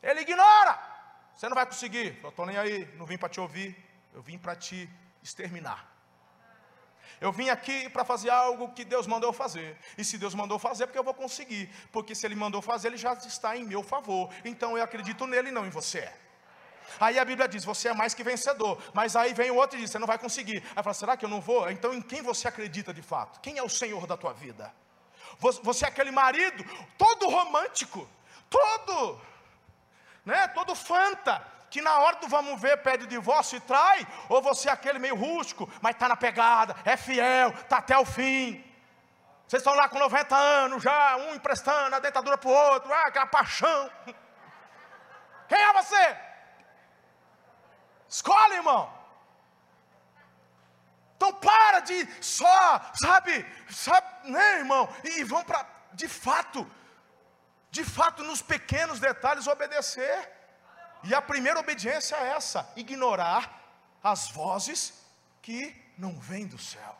[0.02, 0.78] Ele ignora.
[1.34, 2.18] Você não vai conseguir.
[2.22, 3.76] Eu estou nem aí, não vim para te ouvir,
[4.14, 4.88] eu vim para te
[5.22, 5.95] exterminar.
[7.20, 9.78] Eu vim aqui para fazer algo que Deus mandou fazer.
[9.96, 11.70] E se Deus mandou fazer, é porque eu vou conseguir.
[11.90, 14.30] Porque se Ele mandou fazer, Ele já está em meu favor.
[14.44, 16.10] Então eu acredito nele e não em você.
[17.00, 18.80] Aí a Bíblia diz: você é mais que vencedor.
[18.92, 20.62] Mas aí vem o outro e diz: você não vai conseguir.
[20.74, 21.70] Aí fala: será que eu não vou?
[21.70, 23.40] Então em quem você acredita de fato?
[23.40, 24.72] Quem é o Senhor da tua vida?
[25.38, 26.64] Você é aquele marido
[26.96, 28.08] todo romântico,
[28.48, 29.20] todo,
[30.24, 34.40] né, todo fanta, que na hora do vamos ver pede o divórcio e trai, ou
[34.40, 38.64] você é aquele meio rústico, mas está na pegada, é fiel, está até o fim.
[39.46, 43.06] Vocês estão lá com 90 anos já, um emprestando a dentadura para o outro, ah,
[43.06, 43.90] aquela paixão.
[45.48, 46.16] Quem é você?
[48.08, 48.92] Escolhe, irmão.
[51.16, 54.88] Então para de só, sabe, sabe, né, irmão?
[55.02, 56.70] E, e vão para, de fato,
[57.70, 60.35] de fato, nos pequenos detalhes obedecer.
[61.06, 63.62] E a primeira obediência é essa: ignorar
[64.02, 64.94] as vozes
[65.40, 66.96] que não vêm do céu.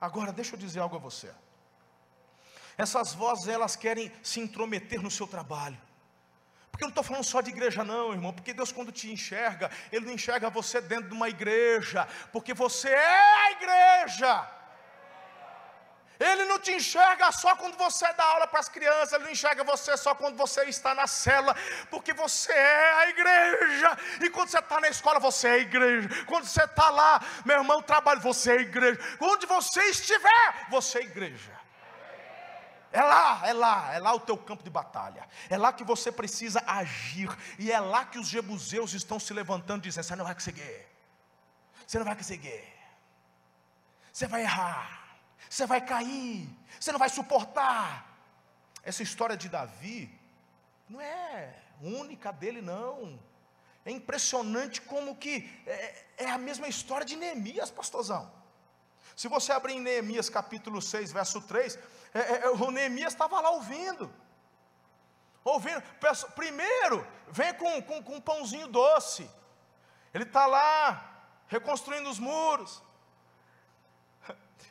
[0.00, 1.32] Agora, deixa eu dizer algo a você.
[2.76, 5.80] Essas vozes, elas querem se intrometer no seu trabalho.
[6.70, 8.32] Porque eu não estou falando só de igreja, não, irmão.
[8.32, 12.08] Porque Deus, quando te enxerga, Ele não enxerga você dentro de uma igreja.
[12.32, 14.61] Porque você é a igreja.
[16.22, 19.64] Ele não te enxerga só quando você dá aula para as crianças, ele não enxerga
[19.64, 21.54] você só quando você está na célula,
[21.90, 23.98] porque você é a igreja.
[24.20, 26.08] E quando você está na escola, você é a igreja.
[26.26, 29.00] Quando você está lá, meu irmão, trabalha, você é a igreja.
[29.18, 31.60] Onde você estiver, você é a igreja.
[32.92, 35.26] É lá, é lá, é lá o teu campo de batalha.
[35.50, 37.28] É lá que você precisa agir.
[37.58, 40.86] E é lá que os jebuseus estão se levantando, dizendo: Você não vai conseguir.
[41.84, 42.62] Você não vai conseguir.
[44.12, 45.01] Você vai errar
[45.48, 48.08] você vai cair, você não vai suportar.
[48.82, 50.10] Essa história de Davi
[50.88, 53.18] não é única dele, não.
[53.84, 58.30] É impressionante como que é, é a mesma história de Neemias, pastorzão.
[59.16, 61.78] Se você abrir em Neemias capítulo 6, verso 3,
[62.14, 64.12] é, é, é, o Neemias estava lá ouvindo.
[65.44, 65.82] Ouvindo,
[66.36, 69.28] primeiro, vem com, com, com um pãozinho doce.
[70.14, 72.82] Ele está lá, reconstruindo os muros.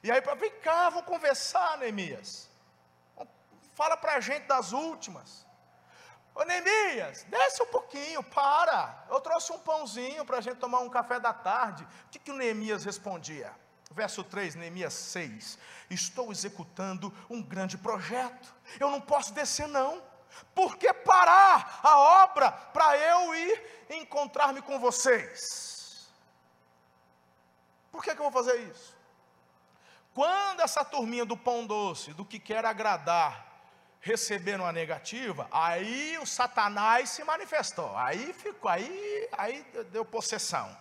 [0.03, 2.49] E aí, vem cá, vamos conversar, Neemias.
[3.73, 5.45] Fala para a gente das últimas.
[6.33, 9.05] Ô Neemias, desce um pouquinho, para.
[9.09, 11.83] Eu trouxe um pãozinho para a gente tomar um café da tarde.
[11.83, 13.53] O que, que o Neemias respondia?
[13.91, 15.59] Verso 3, Neemias 6.
[15.89, 18.55] Estou executando um grande projeto.
[18.79, 20.01] Eu não posso descer, não.
[20.55, 26.09] Por que parar a obra para eu ir encontrar-me com vocês?
[27.91, 29.00] Por que, que eu vou fazer isso?
[30.13, 33.47] Quando essa turminha do pão doce, do que quer agradar,
[34.01, 37.95] receberam a negativa, aí o Satanás se manifestou.
[37.95, 40.75] Aí ficou, aí, aí deu possessão.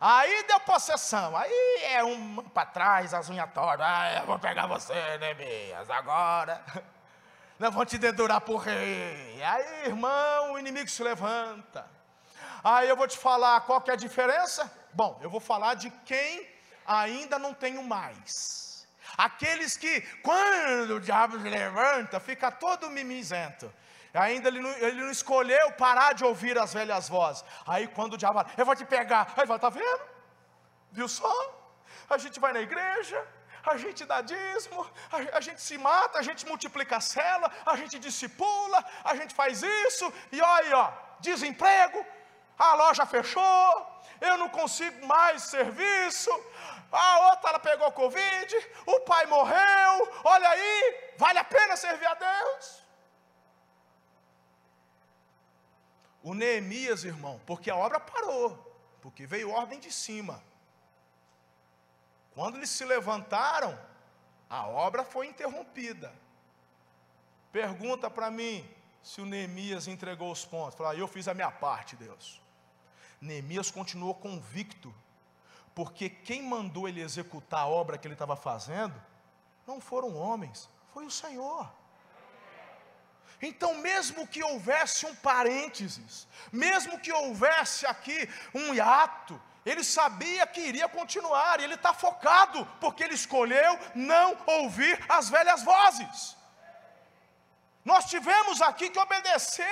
[0.00, 1.36] Aí deu possessão.
[1.36, 3.86] Aí é um para trás, as unhas tortas.
[3.88, 6.62] Ah, eu vou pegar você, Neemias, agora.
[7.58, 9.42] Levante dedurar para o rei.
[9.42, 11.88] Aí, irmão, o inimigo se levanta.
[12.62, 14.70] Aí eu vou te falar qual que é a diferença?
[14.92, 16.51] Bom, eu vou falar de quem
[16.86, 18.86] ainda não tenho mais.
[19.16, 23.72] Aqueles que, quando o diabo se levanta, fica todo mimizento.
[24.14, 27.44] Ainda ele não, ele não escolheu parar de ouvir as velhas vozes.
[27.66, 29.32] Aí quando o diabo fala, eu vou te pegar.
[29.36, 30.02] Aí vai, tá vendo?
[30.90, 31.34] Viu só?
[32.10, 33.26] A gente vai na igreja,
[33.64, 37.76] a gente dá dízimo, a, a, gente se mata, a gente multiplica a cela, a
[37.76, 42.04] gente discipula, a gente faz isso, e olha ó, desemprego,
[42.58, 46.30] a loja fechou, eu não consigo mais serviço,
[46.92, 52.14] a outra ela pegou Covid, o pai morreu, olha aí, vale a pena servir a
[52.14, 52.82] Deus?
[56.22, 58.56] O Neemias, irmão, porque a obra parou,
[59.00, 60.42] porque veio ordem de cima.
[62.34, 63.78] Quando eles se levantaram,
[64.48, 66.12] a obra foi interrompida.
[67.50, 68.68] Pergunta para mim
[69.02, 70.76] se o Neemias entregou os pontos.
[70.76, 72.40] Fala, eu fiz a minha parte, Deus.
[73.20, 74.94] Neemias continuou convicto,
[75.74, 78.94] porque quem mandou ele executar a obra que ele estava fazendo
[79.66, 81.70] não foram homens, foi o Senhor.
[83.40, 90.60] Então, mesmo que houvesse um parênteses, mesmo que houvesse aqui um hiato, ele sabia que
[90.60, 96.36] iria continuar, e ele está focado, porque ele escolheu não ouvir as velhas vozes.
[97.84, 99.66] Nós tivemos aqui que obedecer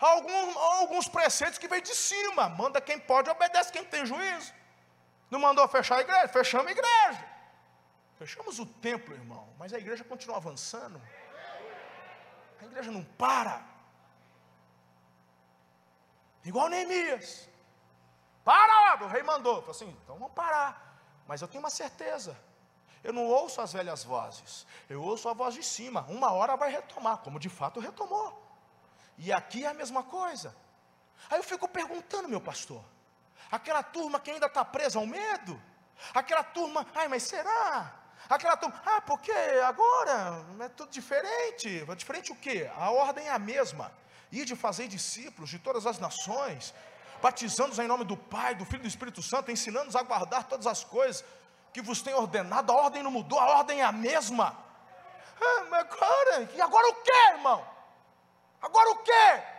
[0.00, 2.48] a, a alguns preceitos que vem de cima.
[2.48, 4.52] Manda quem pode, obedece quem tem juízo.
[5.30, 6.28] Não mandou fechar a igreja?
[6.28, 7.36] Fechamos a igreja.
[8.18, 11.00] Fechamos o templo, irmão, mas a igreja continua avançando.
[12.60, 13.62] A igreja não para.
[16.44, 17.48] Igual Neemias.
[18.44, 19.60] Para, o rei mandou.
[19.62, 20.96] Falei assim, então vamos parar.
[21.26, 22.38] Mas eu tenho uma certeza.
[23.02, 24.66] Eu não ouço as velhas vozes.
[24.88, 26.06] Eu ouço a voz de cima.
[26.08, 28.42] Uma hora vai retomar, como de fato retomou.
[29.18, 30.56] E aqui é a mesma coisa.
[31.28, 32.82] Aí eu fico perguntando, meu pastor.
[33.50, 35.60] Aquela turma que ainda está presa ao medo.
[36.14, 37.92] Aquela turma, ai, mas será?
[38.28, 39.32] Aquela turma, ah, porque
[39.64, 41.84] agora é tudo diferente.
[41.96, 42.70] Diferente o quê?
[42.76, 43.92] A ordem é a mesma.
[44.32, 46.74] Ir de fazer discípulos de todas as nações,
[47.22, 50.66] batizando-os em nome do Pai, do Filho e do Espírito Santo, ensinando-os a guardar todas
[50.66, 51.24] as coisas
[51.72, 52.72] que vos tem ordenado.
[52.72, 54.56] A ordem não mudou, a ordem é a mesma.
[55.40, 57.64] Ah, mas agora, e agora o que, irmão?
[58.60, 59.55] Agora o que?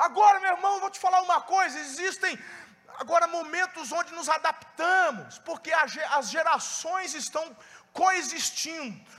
[0.00, 2.38] Agora, meu irmão, vou te falar uma coisa: existem
[2.98, 7.44] agora momentos onde nos adaptamos, porque as gerações estão
[7.92, 9.10] coexistindo.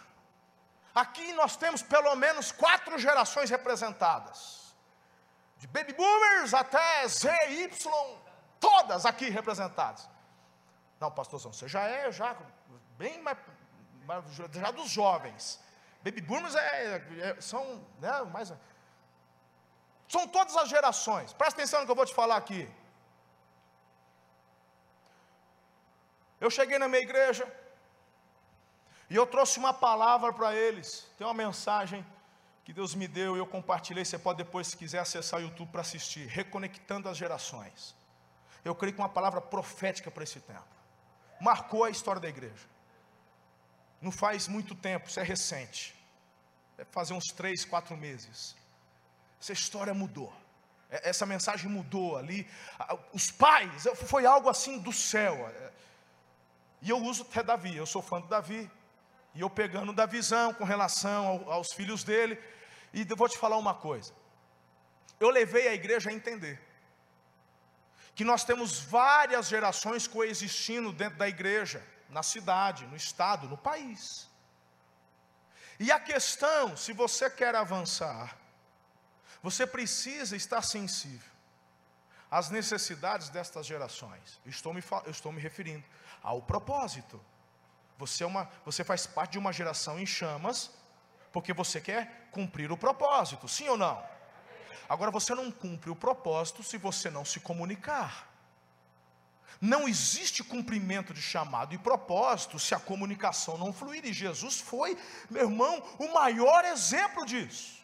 [0.93, 4.73] Aqui nós temos pelo menos quatro gerações representadas,
[5.57, 7.69] de baby boomers até ZY,
[8.59, 10.09] todas aqui representadas.
[10.99, 12.35] Não, pastorzão, você já é já
[12.97, 13.37] bem mais,
[14.31, 15.59] já dos jovens.
[16.03, 18.51] Baby boomers é, é, são né, mais
[20.13, 21.31] são todas as gerações.
[21.39, 22.61] Presta atenção no que eu vou te falar aqui.
[26.45, 27.45] Eu cheguei na minha igreja
[29.09, 31.07] e eu trouxe uma palavra para eles.
[31.17, 32.05] Tem uma mensagem
[32.65, 34.03] que Deus me deu e eu compartilhei.
[34.03, 36.27] Você pode depois, se quiser, acessar o YouTube para assistir.
[36.27, 37.95] Reconectando as gerações.
[38.65, 40.73] Eu creio que uma palavra profética para esse tempo.
[41.39, 42.67] Marcou a história da igreja.
[44.01, 45.95] Não faz muito tempo, isso é recente.
[46.75, 48.59] Deve fazer uns três, quatro meses.
[49.41, 50.31] Essa história mudou.
[50.87, 52.47] Essa mensagem mudou ali.
[53.11, 55.51] Os pais, foi algo assim do céu.
[56.81, 58.69] E eu uso até Davi, eu sou fã do Davi.
[59.33, 62.39] E eu pegando da visão com relação ao, aos filhos dele.
[62.93, 64.13] E vou te falar uma coisa.
[65.19, 66.61] Eu levei a igreja a entender
[68.13, 74.29] que nós temos várias gerações coexistindo dentro da igreja, na cidade, no estado, no país.
[75.79, 78.37] E a questão, se você quer avançar,
[79.41, 81.31] você precisa estar sensível
[82.29, 84.39] às necessidades destas gerações.
[84.45, 85.83] Estou me, eu estou me referindo
[86.21, 87.19] ao propósito.
[87.97, 90.71] Você, é uma, você faz parte de uma geração em chamas,
[91.31, 94.03] porque você quer cumprir o propósito, sim ou não?
[94.87, 98.29] Agora você não cumpre o propósito se você não se comunicar.
[99.59, 104.05] Não existe cumprimento de chamado e propósito se a comunicação não fluir.
[104.05, 104.97] E Jesus foi,
[105.29, 107.80] meu irmão, o maior exemplo disso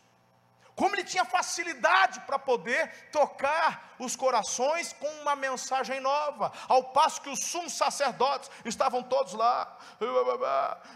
[0.78, 7.19] como ele tinha facilidade para poder tocar os corações com uma mensagem nova, ao passo
[7.19, 9.75] que os sumos sacerdotes estavam todos lá,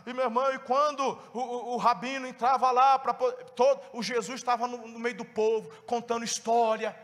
[0.05, 1.01] e meu irmão, e quando
[1.33, 5.25] o, o, o rabino entrava lá, para todo, o Jesus estava no, no meio do
[5.25, 6.95] povo, contando história,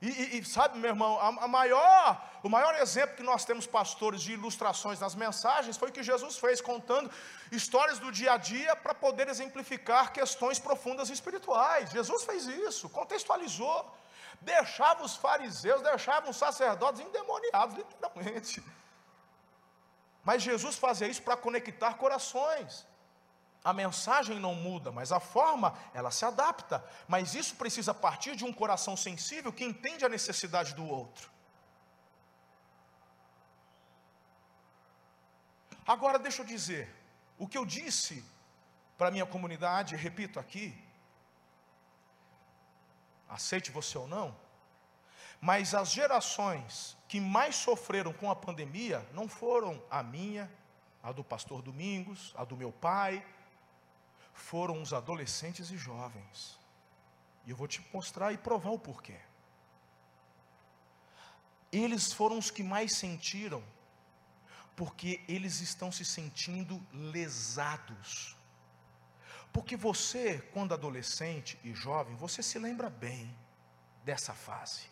[0.00, 3.66] E, e, e, sabe, meu irmão, a, a, maior, o maior exemplo que nós temos,
[3.66, 7.10] pastores, de ilustrações nas mensagens foi o que Jesus fez, contando
[7.50, 11.90] histórias do dia a dia para poder exemplificar questões profundas espirituais.
[11.90, 13.90] Jesus fez isso, contextualizou,
[14.42, 18.62] deixava os fariseus, deixava os sacerdotes endemoniados, literalmente.
[20.22, 22.86] Mas Jesus fazia isso para conectar corações.
[23.70, 26.84] A mensagem não muda, mas a forma ela se adapta.
[27.08, 31.28] Mas isso precisa partir de um coração sensível que entende a necessidade do outro.
[35.84, 36.94] Agora deixa eu dizer,
[37.36, 38.24] o que eu disse
[38.96, 40.72] para minha comunidade, repito aqui,
[43.28, 44.36] aceite você ou não,
[45.40, 50.48] mas as gerações que mais sofreram com a pandemia não foram a minha,
[51.02, 53.26] a do pastor Domingos, a do meu pai,
[54.36, 56.58] foram os adolescentes e jovens.
[57.44, 59.18] E eu vou te mostrar e provar o porquê.
[61.72, 63.62] Eles foram os que mais sentiram,
[64.76, 68.36] porque eles estão se sentindo lesados.
[69.52, 73.34] Porque você, quando adolescente e jovem, você se lembra bem
[74.04, 74.82] dessa fase.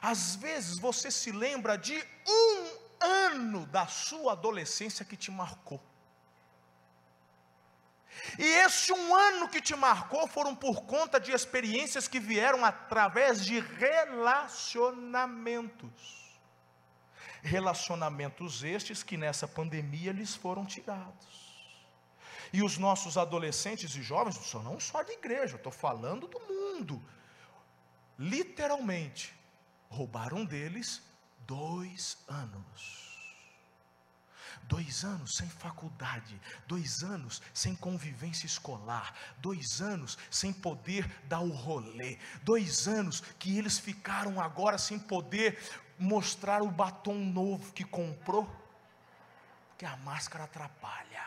[0.00, 1.96] Às vezes você se lembra de
[2.28, 5.80] um ano da sua adolescência que te marcou.
[8.38, 13.44] E esse um ano que te marcou foram por conta de experiências que vieram através
[13.44, 16.24] de relacionamentos.
[17.42, 21.44] Relacionamentos estes que nessa pandemia lhes foram tirados.
[22.52, 27.02] E os nossos adolescentes e jovens, não só de igreja, estou falando do mundo,
[28.18, 29.34] literalmente,
[29.88, 31.02] roubaram deles
[31.46, 33.03] dois anos
[34.66, 41.50] Dois anos sem faculdade, dois anos sem convivência escolar, dois anos sem poder dar o
[41.50, 45.58] rolê, dois anos que eles ficaram agora sem poder
[45.98, 48.50] mostrar o batom novo que comprou,
[49.68, 51.24] porque a máscara atrapalha.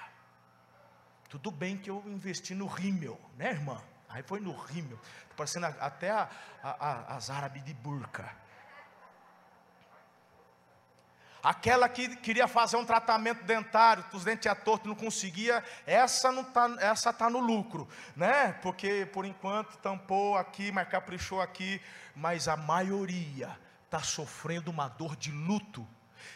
[1.29, 3.81] Tudo bem que eu investi no rímel, né, irmã?
[4.09, 4.99] Aí foi no rímel,
[5.35, 6.29] parecendo até a,
[6.63, 8.33] a, a, as árabes de burca.
[11.47, 16.43] Aquela que queria fazer um tratamento dentário, os dentes a torto não conseguia, essa não
[16.43, 17.87] tá, essa tá no lucro,
[18.17, 18.51] né?
[18.61, 21.81] Porque por enquanto tampou aqui, mas caprichou aqui,
[22.13, 25.87] mas a maioria está sofrendo uma dor de luto.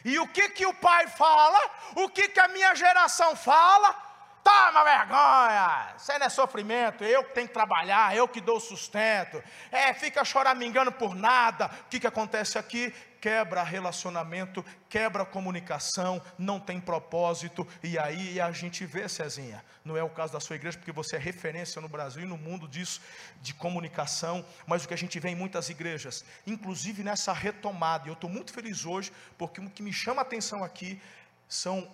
[0.05, 1.59] E o que que o pai fala?
[1.97, 4.10] O que que a minha geração fala?
[4.43, 8.59] Toma vergonha, isso aí não é sofrimento, eu que tenho que trabalhar, eu que dou
[8.59, 11.67] sustento, é, fica choramingando por nada.
[11.67, 12.93] O que, que acontece aqui?
[13.21, 20.03] quebra relacionamento, quebra comunicação, não tem propósito, e aí a gente vê, Cezinha, não é
[20.03, 22.99] o caso da sua igreja, porque você é referência no Brasil e no mundo disso,
[23.39, 28.09] de comunicação, mas o que a gente vê em muitas igrejas, inclusive nessa retomada, e
[28.09, 30.99] eu estou muito feliz hoje, porque o que me chama a atenção aqui
[31.47, 31.87] são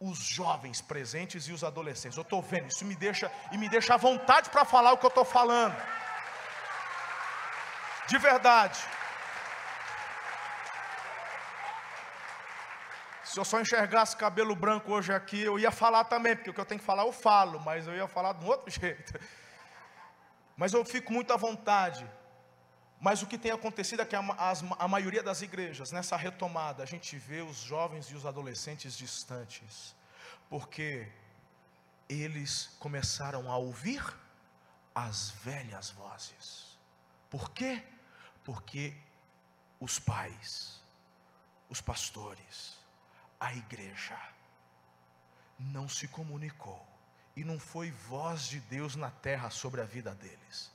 [0.00, 2.16] os jovens presentes e os adolescentes.
[2.16, 5.06] Eu estou vendo, isso me deixa e me deixa à vontade para falar o que
[5.06, 5.76] eu estou falando.
[8.06, 8.78] De verdade.
[13.24, 16.60] Se eu só enxergasse cabelo branco hoje aqui, eu ia falar também, porque o que
[16.60, 19.18] eu tenho que falar eu falo, mas eu ia falar de um outro jeito.
[20.56, 22.08] Mas eu fico muito à vontade.
[23.00, 24.22] Mas o que tem acontecido é que a,
[24.78, 29.94] a maioria das igrejas, nessa retomada, a gente vê os jovens e os adolescentes distantes,
[30.48, 31.06] porque
[32.08, 34.02] eles começaram a ouvir
[34.94, 36.78] as velhas vozes.
[37.28, 37.82] Por quê?
[38.42, 38.94] Porque
[39.78, 40.80] os pais,
[41.68, 42.78] os pastores,
[43.38, 44.18] a igreja
[45.58, 46.84] não se comunicou
[47.34, 50.72] e não foi voz de Deus na terra sobre a vida deles.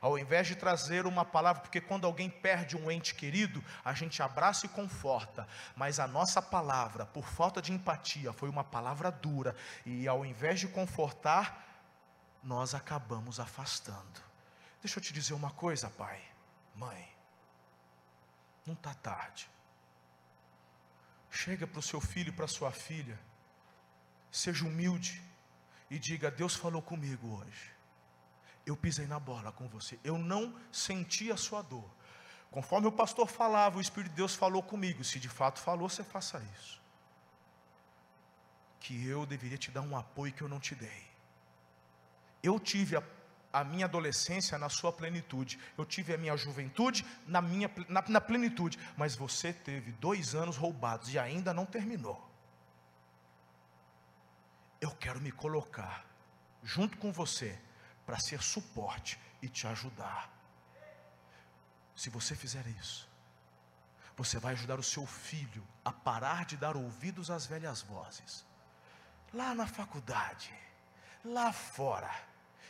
[0.00, 4.22] Ao invés de trazer uma palavra, porque quando alguém perde um ente querido, a gente
[4.22, 5.46] abraça e conforta,
[5.76, 10.58] mas a nossa palavra, por falta de empatia, foi uma palavra dura, e ao invés
[10.60, 11.66] de confortar,
[12.42, 14.20] nós acabamos afastando.
[14.80, 16.22] Deixa eu te dizer uma coisa, pai,
[16.74, 17.06] mãe,
[18.64, 19.50] não está tarde.
[21.30, 23.18] Chega para o seu filho e para sua filha,
[24.32, 25.22] seja humilde
[25.90, 27.79] e diga: Deus falou comigo hoje.
[28.70, 31.90] Eu pisei na bola com você, eu não senti a sua dor.
[32.50, 35.02] Conforme o pastor falava, o Espírito de Deus falou comigo.
[35.02, 36.80] Se de fato falou, você faça isso.
[38.78, 41.02] Que eu deveria te dar um apoio que eu não te dei.
[42.42, 43.02] Eu tive a
[43.52, 45.58] a minha adolescência na sua plenitude.
[45.76, 48.78] Eu tive a minha juventude na minha na, na, plenitude.
[48.96, 52.30] Mas você teve dois anos roubados e ainda não terminou.
[54.80, 56.06] Eu quero me colocar
[56.62, 57.58] junto com você
[58.10, 60.28] para ser suporte e te ajudar.
[61.94, 63.08] Se você fizer isso,
[64.16, 68.44] você vai ajudar o seu filho a parar de dar ouvidos às velhas vozes.
[69.32, 70.52] Lá na faculdade,
[71.24, 72.12] lá fora.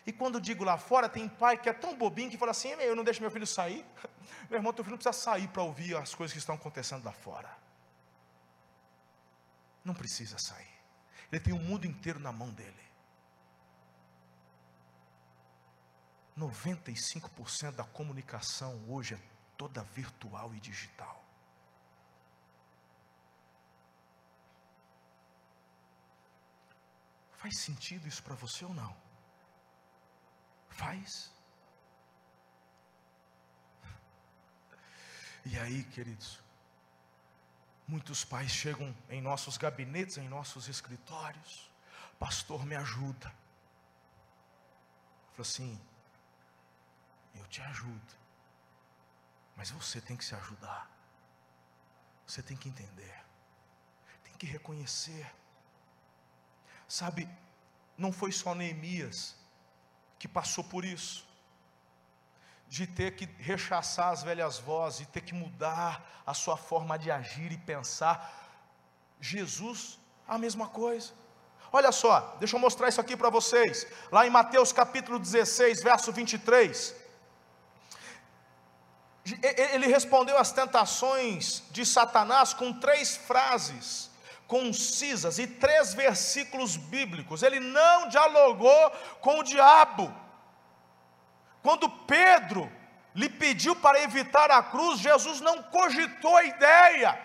[0.04, 2.94] E quando digo lá fora, tem pai que é tão bobinho que fala assim: eu
[2.94, 3.82] não deixo meu filho sair.
[4.50, 7.12] Meu irmão, teu filho não precisa sair para ouvir as coisas que estão acontecendo lá
[7.12, 7.50] fora.
[9.82, 10.74] Não precisa sair.
[11.32, 12.79] Ele tem o mundo inteiro na mão dele.
[16.40, 19.20] 95% da comunicação hoje é
[19.56, 21.22] toda virtual e digital.
[27.32, 28.96] Faz sentido isso para você ou não?
[30.70, 31.32] Faz.
[35.44, 36.38] E aí, queridos,
[37.88, 41.70] muitos pais chegam em nossos gabinetes, em nossos escritórios,
[42.18, 43.28] pastor, me ajuda.
[45.32, 45.80] Fala assim,
[47.34, 48.14] eu te ajudo.
[49.56, 50.88] Mas você tem que se ajudar.
[52.26, 53.14] Você tem que entender.
[54.24, 55.30] Tem que reconhecer.
[56.88, 57.28] Sabe,
[57.96, 59.36] não foi só Neemias
[60.18, 61.28] que passou por isso.
[62.68, 67.10] De ter que rechaçar as velhas vozes, e ter que mudar a sua forma de
[67.10, 68.18] agir e pensar.
[69.20, 71.12] Jesus, a mesma coisa.
[71.72, 73.86] Olha só, deixa eu mostrar isso aqui para vocês.
[74.10, 76.99] Lá em Mateus capítulo 16, verso 23
[79.42, 84.10] ele respondeu às tentações de Satanás com três frases
[84.50, 87.44] concisas e três versículos bíblicos.
[87.44, 90.12] Ele não dialogou com o diabo.
[91.62, 92.70] Quando Pedro
[93.14, 97.16] lhe pediu para evitar a cruz, Jesus não cogitou a ideia.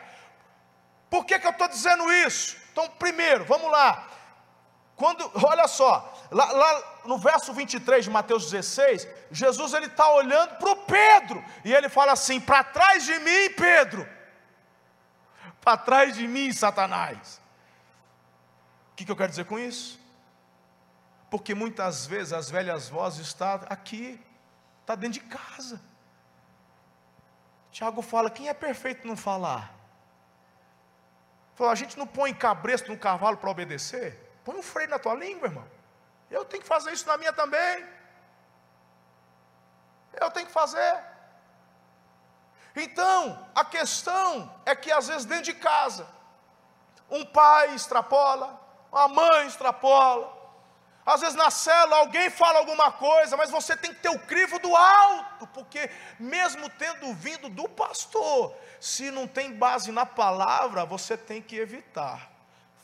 [1.10, 2.58] Por que, que eu estou dizendo isso?
[2.72, 4.08] Então, primeiro, vamos lá.
[4.96, 10.56] Quando, olha só, lá, lá no verso 23 de Mateus 16, Jesus ele está olhando
[10.58, 14.08] para o Pedro e ele fala assim: para trás de mim, Pedro,
[15.62, 17.42] para trás de mim, Satanás.
[18.92, 20.00] O que, que eu quero dizer com isso?
[21.30, 24.20] Porque muitas vezes as velhas vozes estão aqui,
[24.82, 25.82] está dentro de casa.
[27.72, 29.76] Tiago fala: quem é perfeito não falar?
[31.56, 34.20] Fala, a gente não põe cabresto no cavalo para obedecer.
[34.44, 35.75] Põe um freio na tua língua, irmão.
[36.38, 37.76] Eu tenho que fazer isso na minha também.
[40.24, 40.94] Eu tenho que fazer.
[42.76, 43.18] Então,
[43.56, 44.28] a questão
[44.66, 46.06] é que às vezes dentro de casa,
[47.10, 48.60] um pai extrapola,
[48.92, 50.36] uma mãe extrapola,
[51.06, 54.60] às vezes na cela alguém fala alguma coisa, mas você tem que ter o crivo
[54.60, 61.16] do alto, porque mesmo tendo vindo do pastor, se não tem base na palavra, você
[61.16, 62.35] tem que evitar.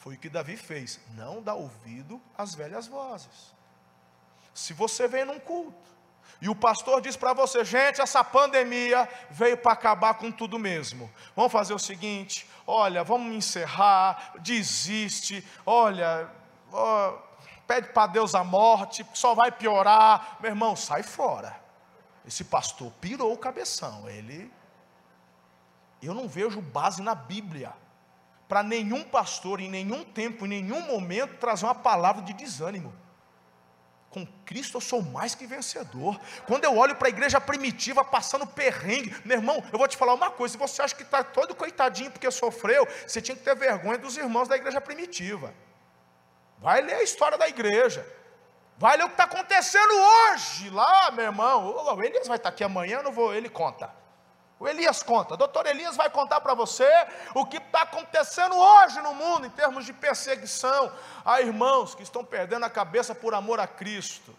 [0.01, 0.99] Foi o que Davi fez.
[1.11, 3.53] Não dá ouvido às velhas vozes.
[4.51, 5.77] Se você vem num culto
[6.41, 11.07] e o pastor diz para você, gente, essa pandemia veio para acabar com tudo mesmo.
[11.35, 16.27] Vamos fazer o seguinte: olha, vamos encerrar, desiste, olha,
[16.73, 17.19] ó,
[17.67, 20.37] pede para Deus a morte, só vai piorar.
[20.39, 21.61] Meu irmão, sai fora.
[22.25, 24.09] Esse pastor pirou o cabeção.
[24.09, 24.51] Ele.
[26.01, 27.71] Eu não vejo base na Bíblia
[28.51, 32.93] para nenhum pastor, em nenhum tempo, em nenhum momento, trazer uma palavra de desânimo.
[34.09, 36.19] Com Cristo eu sou mais que vencedor.
[36.45, 40.13] Quando eu olho para a igreja primitiva passando perrengue, meu irmão, eu vou te falar
[40.13, 43.55] uma coisa: se você acha que está todo coitadinho porque sofreu, você tinha que ter
[43.55, 45.53] vergonha dos irmãos da igreja primitiva.
[46.59, 48.05] Vai ler a história da igreja.
[48.77, 51.67] Vai ler o que está acontecendo hoje lá, meu irmão.
[51.67, 54.00] O Elias vai estar aqui amanhã, não vou, ele conta.
[54.61, 56.87] O Elias conta, doutor Elias vai contar para você
[57.33, 60.91] o que está acontecendo hoje no mundo em termos de perseguição
[61.25, 64.37] a irmãos que estão perdendo a cabeça por amor a Cristo.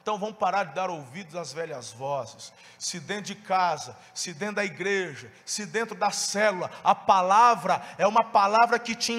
[0.00, 2.50] Então vamos parar de dar ouvidos às velhas vozes.
[2.78, 8.06] Se dentro de casa, se dentro da igreja, se dentro da célula, a palavra é
[8.06, 9.12] uma palavra que te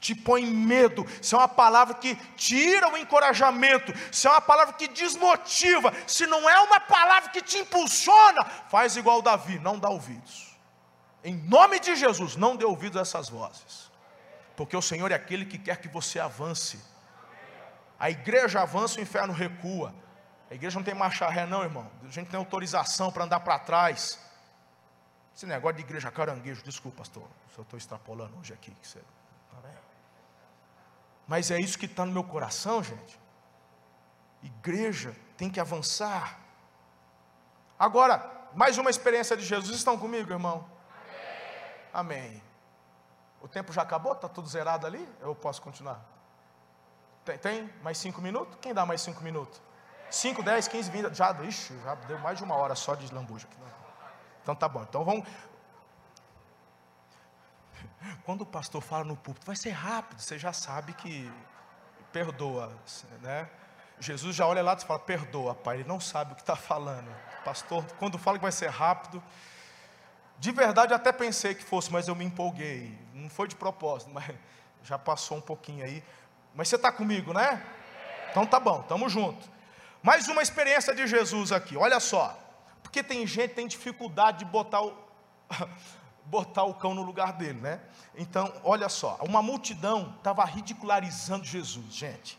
[0.00, 4.74] te põe medo, se é uma palavra que tira o encorajamento, se é uma palavra
[4.74, 9.90] que desmotiva, se não é uma palavra que te impulsiona, faz igual Davi, não dá
[9.90, 10.56] ouvidos.
[11.22, 13.90] Em nome de Jesus, não dê ouvidos a essas vozes,
[14.56, 16.80] porque o Senhor é aquele que quer que você avance.
[17.98, 19.94] A igreja avança, o inferno recua.
[20.50, 21.88] A igreja não tem marcha ré, não, irmão.
[22.02, 24.18] A gente tem autorização para andar para trás.
[25.36, 28.70] Esse negócio de igreja caranguejo, desculpa, pastor, se eu estou extrapolando hoje aqui.
[28.70, 29.00] Que você...
[31.30, 33.20] Mas é isso que está no meu coração, gente.
[34.42, 36.40] Igreja tem que avançar.
[37.78, 39.76] Agora, mais uma experiência de Jesus.
[39.76, 40.68] Estão comigo, irmão?
[41.92, 42.18] Amém.
[42.24, 42.42] Amém.
[43.40, 44.10] O tempo já acabou?
[44.10, 45.08] Está tudo zerado ali?
[45.20, 46.04] Eu posso continuar?
[47.24, 48.58] Tem, tem, mais cinco minutos?
[48.60, 49.62] Quem dá mais cinco minutos?
[50.10, 53.46] 5, 10, 15, 20, já, ixi, já deu mais de uma hora só de lambuja.
[54.42, 54.82] Então tá bom.
[54.82, 55.28] Então vamos.
[58.24, 61.30] Quando o pastor fala no púlpito, vai ser rápido, você já sabe que
[62.12, 62.74] perdoa,
[63.20, 63.48] né?
[64.00, 65.76] Jesus já olha lá e fala: Perdoa, pai.
[65.76, 67.08] Ele não sabe o que está falando.
[67.44, 69.22] Pastor, quando fala que vai ser rápido,
[70.38, 72.98] de verdade até pensei que fosse, mas eu me empolguei.
[73.12, 74.34] Não foi de propósito, mas
[74.82, 76.02] já passou um pouquinho aí.
[76.54, 77.62] Mas você está comigo, né?
[78.30, 79.48] Então tá bom, estamos juntos.
[80.02, 82.38] Mais uma experiência de Jesus aqui, olha só.
[82.82, 84.96] Porque tem gente que tem dificuldade de botar o,
[86.30, 87.80] botar o cão no lugar dele, né?
[88.14, 92.38] Então, olha só, uma multidão estava ridicularizando Jesus, gente.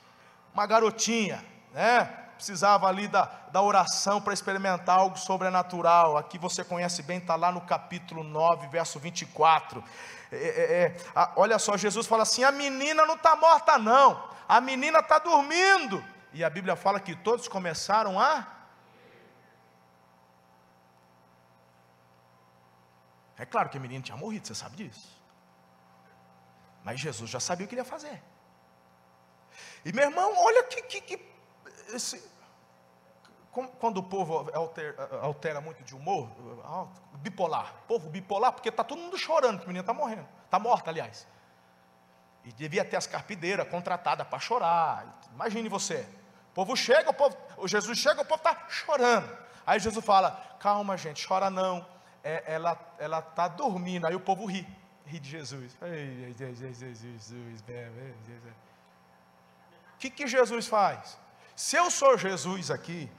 [0.54, 2.06] Uma garotinha, né?
[2.36, 6.18] Precisava ali da, da oração para experimentar algo sobrenatural.
[6.18, 9.84] Aqui você conhece bem, está lá no capítulo 9, verso 24.
[10.32, 14.24] É, é, é, a, olha só, Jesus fala assim: a menina não está morta, não,
[14.48, 16.04] a menina está dormindo.
[16.34, 18.48] E a Bíblia fala que todos começaram a.
[23.42, 25.20] É claro que a menina tinha morrido, você sabe disso.
[26.84, 28.22] Mas Jesus já sabia o que ele ia fazer.
[29.84, 31.34] E meu irmão, olha que, que, que
[31.92, 32.24] esse,
[33.80, 36.30] quando o povo altera, altera, muito de humor,
[37.16, 40.92] bipolar, povo bipolar, porque está todo mundo chorando, que a menina está morrendo, está morta,
[40.92, 41.28] aliás.
[42.46, 45.20] E devia ter as carpideiras contratadas para chorar.
[45.34, 46.08] Imagine você.
[46.52, 49.36] O povo chega, o povo, o Jesus chega, o povo está chorando.
[49.66, 51.84] Aí Jesus fala: calma, gente, chora não.
[52.24, 54.06] É, ela está dormindo.
[54.06, 54.68] Aí o povo ri,
[55.06, 55.78] ri de Jesus.
[59.96, 61.20] O que, que Jesus faz?
[61.56, 63.10] Se eu sou Jesus aqui,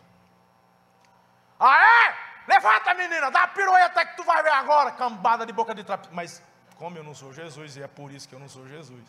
[1.59, 2.33] ah é?
[2.49, 6.09] Levanta menina, dá a pirueta que tu vai ver agora, cambada de boca de trapo.
[6.11, 6.43] Mas
[6.77, 9.05] como eu não sou Jesus, e é por isso que eu não sou Jesus.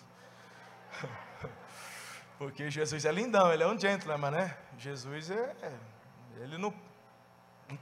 [2.37, 4.57] Porque Jesus é lindão, ele é um gentleman, né?
[4.77, 5.55] Jesus é.
[6.41, 6.71] Ele não,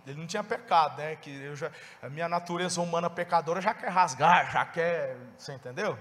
[0.06, 1.16] ele não tinha pecado, né?
[1.16, 1.72] Que já,
[2.02, 5.18] a minha natureza humana pecadora já quer rasgar, já quer.
[5.38, 5.98] Você entendeu?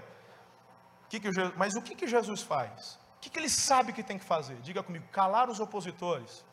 [1.09, 2.99] Que que o, mas o que, que Jesus faz?
[3.17, 4.55] O que, que ele sabe que tem que fazer?
[4.61, 6.45] Diga comigo: calar os opositores,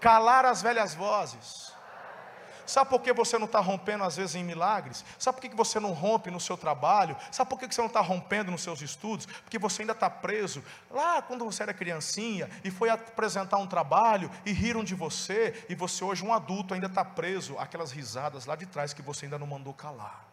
[0.00, 1.77] calar as velhas vozes.
[2.68, 5.02] Sabe por que você não está rompendo às vezes em milagres?
[5.18, 7.16] Sabe por que você não rompe no seu trabalho?
[7.32, 9.24] Sabe por que você não está rompendo nos seus estudos?
[9.24, 10.62] Porque você ainda está preso.
[10.90, 15.74] Lá quando você era criancinha e foi apresentar um trabalho e riram de você, e
[15.74, 19.38] você hoje, um adulto, ainda está preso aquelas risadas lá de trás que você ainda
[19.38, 20.28] não mandou calar.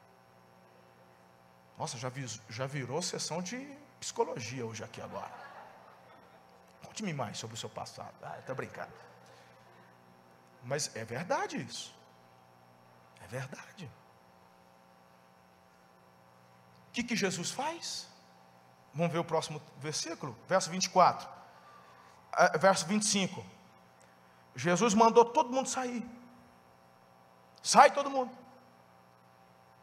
[1.78, 2.12] Nossa, já,
[2.50, 3.66] já virou sessão de
[3.98, 5.32] psicologia hoje aqui agora.
[6.86, 8.14] Conte-me mais sobre o seu passado.
[8.22, 8.92] Ah, está brincando.
[10.66, 11.96] Mas é verdade isso.
[13.26, 13.90] É verdade.
[16.90, 18.08] O que, que Jesus faz?
[18.94, 21.28] Vamos ver o próximo versículo, verso 24,
[22.32, 23.44] ah, verso 25.
[24.56, 26.06] Jesus mandou todo mundo sair.
[27.62, 28.32] Sai todo mundo.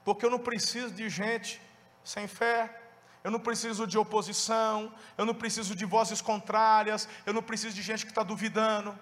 [0.04, 1.60] Porque eu não preciso de gente
[2.02, 2.80] sem fé,
[3.24, 7.82] eu não preciso de oposição, eu não preciso de vozes contrárias, eu não preciso de
[7.82, 8.98] gente que está duvidando.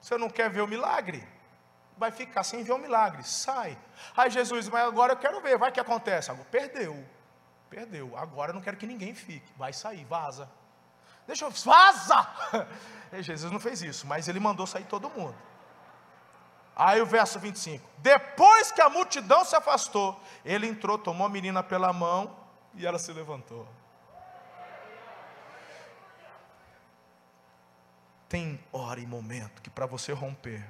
[0.00, 1.26] Você não quer ver o milagre?
[2.00, 3.76] Vai ficar sem ver o milagre, sai.
[4.16, 6.30] Aí Jesus, mas agora eu quero ver, vai que acontece.
[6.30, 7.06] Agora, perdeu,
[7.68, 8.16] perdeu.
[8.16, 9.52] Agora eu não quero que ninguém fique.
[9.54, 10.50] Vai sair, vaza.
[11.26, 12.26] Deixa eu, vaza!
[13.20, 15.36] Jesus não fez isso, mas ele mandou sair todo mundo.
[16.74, 21.62] Aí o verso 25: Depois que a multidão se afastou, ele entrou, tomou a menina
[21.62, 22.34] pela mão
[22.76, 23.68] e ela se levantou.
[28.26, 30.66] Tem hora e momento que para você romper,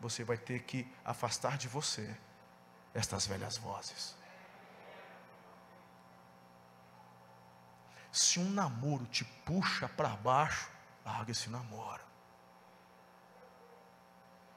[0.00, 2.16] você vai ter que afastar de você
[2.94, 4.16] estas velhas vozes.
[8.12, 10.70] Se um namoro te puxa para baixo,
[11.04, 12.04] larga esse namoro.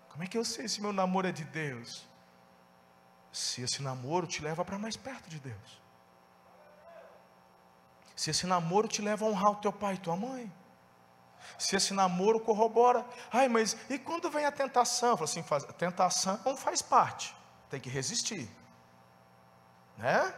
[0.10, 2.08] Como é que eu sei se meu namoro é de Deus?
[3.32, 5.80] Se esse namoro te leva para mais perto de Deus
[8.20, 10.52] se esse namoro te leva a honrar o teu pai e tua mãe,
[11.58, 15.16] se esse namoro corrobora, ai, mas e quando vem a tentação?
[15.18, 17.36] Fala assim, faz, a tentação faz parte,
[17.70, 18.50] tem que resistir,
[19.98, 20.34] né?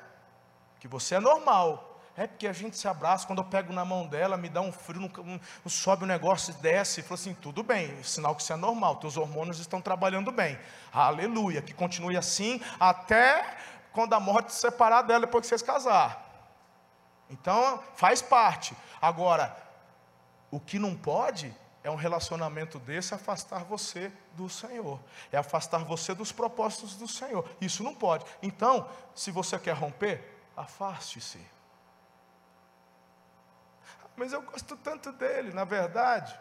[0.80, 1.88] Que você é normal.
[2.16, 4.72] É porque a gente se abraça, quando eu pego na mão dela, me dá um
[4.72, 8.52] frio, um, um, sobe o um negócio, desce, fala assim, tudo bem, sinal que isso
[8.52, 10.60] é normal, teus hormônios estão trabalhando bem.
[10.91, 13.58] Aleluia, que continue assim até
[13.93, 16.32] quando a morte se separar dela depois que vocês casar.
[17.30, 18.76] Então, faz parte.
[19.02, 19.56] Agora,
[20.52, 24.99] o que não pode é um relacionamento desse afastar você do Senhor,
[25.32, 27.49] é afastar você dos propósitos do Senhor.
[27.60, 28.26] Isso não pode.
[28.41, 30.24] Então, se você quer romper,
[30.56, 31.39] afaste-se.
[34.16, 36.38] Mas eu gosto tanto dele, na verdade.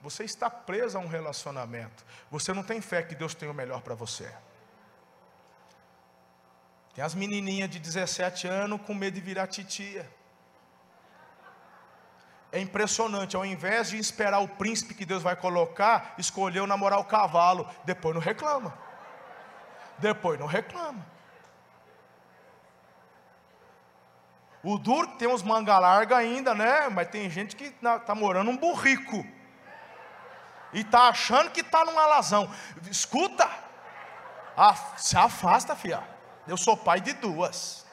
[0.00, 2.04] Você está preso a um relacionamento.
[2.30, 4.32] Você não tem fé que Deus tem o melhor para você.
[6.94, 10.10] Tem as menininhas de 17 anos com medo de virar titia.
[12.52, 17.04] É impressionante, ao invés de esperar o príncipe que Deus vai colocar, escolheu namorar o
[17.04, 17.66] cavalo.
[17.82, 18.76] Depois não reclama.
[19.98, 21.02] Depois não reclama.
[24.62, 26.90] O duro tem uns manga larga ainda, né?
[26.90, 29.26] Mas tem gente que está morando um burrico.
[30.74, 32.52] E está achando que está num alazão.
[32.90, 33.48] Escuta,
[34.98, 36.02] se afasta, filha.
[36.46, 37.86] Eu sou pai de duas.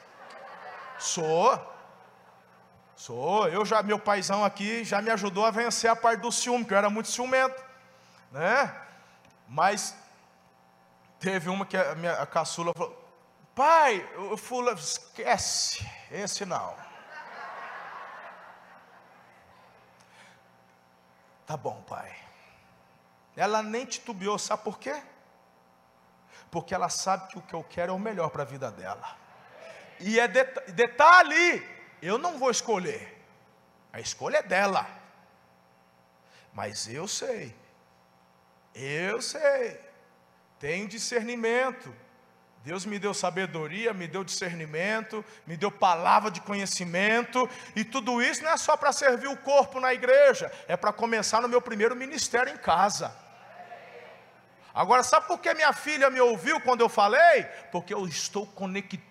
[0.98, 1.79] Sou.
[3.00, 3.48] Sou.
[3.48, 6.74] Eu já, meu paizão aqui já me ajudou a vencer a parte do ciúme, que
[6.74, 7.64] eu era muito ciumento.
[8.30, 8.76] Né?
[9.48, 9.96] Mas
[11.18, 12.94] teve uma que a minha a caçula falou:
[13.56, 16.76] Pai, o fula, esquece, esse não.
[21.48, 22.14] Tá bom, pai.
[23.36, 25.02] Ela nem titubeou, sabe por quê?
[26.52, 29.16] porque ela sabe que o que eu quero é o melhor para a vida dela.
[30.00, 31.64] E é detalhe,
[32.02, 33.18] eu não vou escolher,
[33.92, 34.88] a escolha é dela.
[36.54, 37.56] Mas eu sei,
[38.74, 39.80] eu sei,
[40.60, 41.94] tenho discernimento.
[42.64, 48.44] Deus me deu sabedoria, me deu discernimento, me deu palavra de conhecimento, e tudo isso
[48.44, 51.96] não é só para servir o corpo na igreja, é para começar no meu primeiro
[51.96, 53.16] ministério em casa.
[54.74, 57.46] Agora, sabe por que minha filha me ouviu quando eu falei?
[57.72, 59.09] Porque eu estou conectado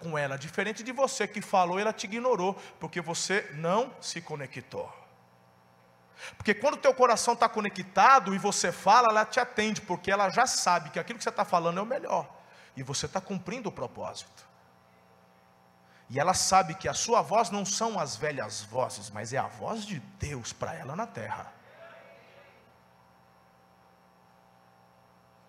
[0.00, 4.92] com ela, diferente de você que falou, ela te ignorou, porque você não se conectou.
[6.36, 10.30] Porque quando o teu coração está conectado e você fala, ela te atende, porque ela
[10.30, 12.28] já sabe que aquilo que você está falando é o melhor,
[12.76, 14.46] e você está cumprindo o propósito.
[16.08, 19.48] E ela sabe que a sua voz não são as velhas vozes, mas é a
[19.48, 21.52] voz de Deus para ela na terra.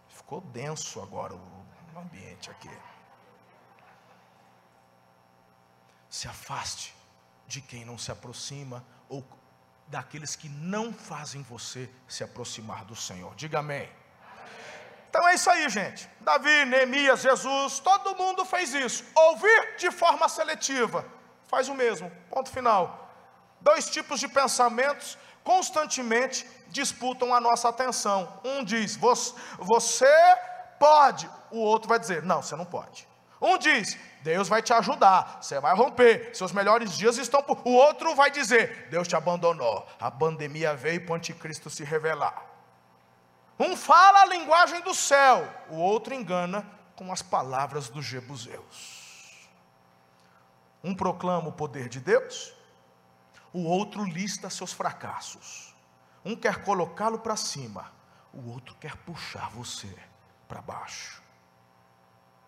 [0.10, 2.70] Ficou denso agora o ambiente aqui.
[6.10, 6.94] Se afaste
[7.48, 9.26] de quem não se aproxima ou
[9.88, 13.34] daqueles que não fazem você se aproximar do Senhor.
[13.36, 13.90] Diga amém.
[15.10, 16.08] Então é isso aí, gente.
[16.20, 19.04] Davi, Neemias, Jesus, todo mundo fez isso.
[19.16, 21.06] Ouvir de forma seletiva.
[21.48, 22.12] Faz o mesmo.
[22.30, 23.10] Ponto final.
[23.62, 28.42] Dois tipos de pensamentos constantemente disputam a nossa atenção.
[28.44, 30.14] Um diz, você
[30.78, 33.08] pode, o outro vai dizer, não, você não pode.
[33.42, 37.62] Um diz, Deus vai te ajudar, você vai romper, seus melhores dias estão por.
[37.66, 42.46] O outro vai dizer, Deus te abandonou, a pandemia veio para o anticristo se revelar.
[43.60, 46.66] Um fala a linguagem do céu, o outro engana
[46.96, 49.48] com as palavras dos jebuseus.
[50.84, 52.54] Um proclama o poder de Deus,
[53.52, 55.74] o outro lista seus fracassos.
[56.24, 57.92] Um quer colocá-lo para cima,
[58.34, 59.94] o outro quer puxar você
[60.48, 61.22] para baixo.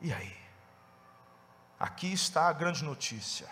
[0.02, 0.39] E aí?
[1.80, 3.50] Aqui está a grande notícia.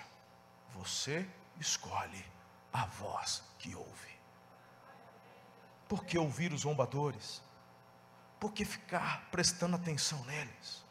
[0.76, 1.28] Você
[1.60, 2.26] escolhe
[2.74, 4.18] a voz que ouve.
[5.88, 7.42] Por que ouvir os zombadores?
[8.40, 10.86] Por que ficar prestando atenção neles?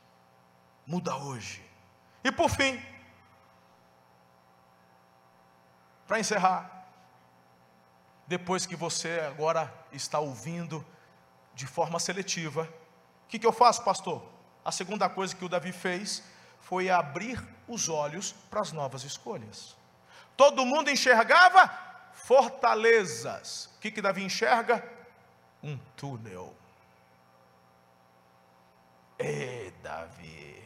[0.86, 1.64] Muda hoje.
[2.24, 2.80] E por fim,
[6.06, 6.86] Para encerrar,
[8.28, 10.86] depois que você agora está ouvindo
[11.52, 12.62] de forma seletiva,
[13.24, 14.24] o que, que eu faço, pastor?
[14.64, 16.22] A segunda coisa que o Davi fez
[16.68, 19.76] foi abrir os olhos para as novas escolhas.
[20.36, 21.70] Todo mundo enxergava
[22.12, 23.70] fortalezas.
[23.76, 24.84] O que, que Davi enxerga?
[25.62, 26.52] Um túnel.
[29.16, 30.60] Ei, Davi.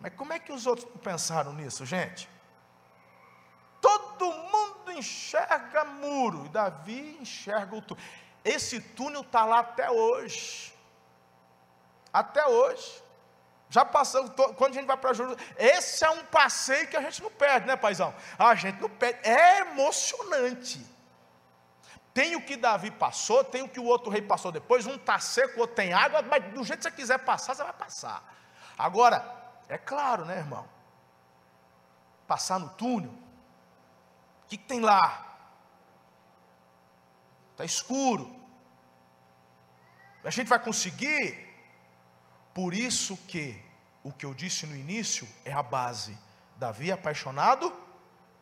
[0.00, 2.28] Mas como é que os outros pensaram nisso, gente?
[3.80, 8.04] Todo mundo enxerga muro, e Davi enxerga o túnel.
[8.44, 10.74] Esse túnel está lá até hoje.
[12.12, 13.05] Até hoje.
[13.68, 17.22] Já passamos, quando a gente vai para Jerusalém, esse é um passeio que a gente
[17.22, 18.14] não perde, né, paizão?
[18.38, 20.84] A gente não perde, é emocionante.
[22.14, 25.18] Tem o que Davi passou, tem o que o outro rei passou depois, um está
[25.18, 28.22] seco, o outro tem água, mas do jeito que você quiser passar, você vai passar.
[28.78, 29.36] Agora,
[29.68, 30.66] é claro, né, irmão?
[32.26, 35.26] Passar no túnel, o que, que tem lá?
[37.50, 38.34] Está escuro.
[40.22, 41.45] A gente vai conseguir.
[42.56, 43.54] Por isso que
[44.02, 46.16] o que eu disse no início é a base.
[46.56, 47.70] Davi é apaixonado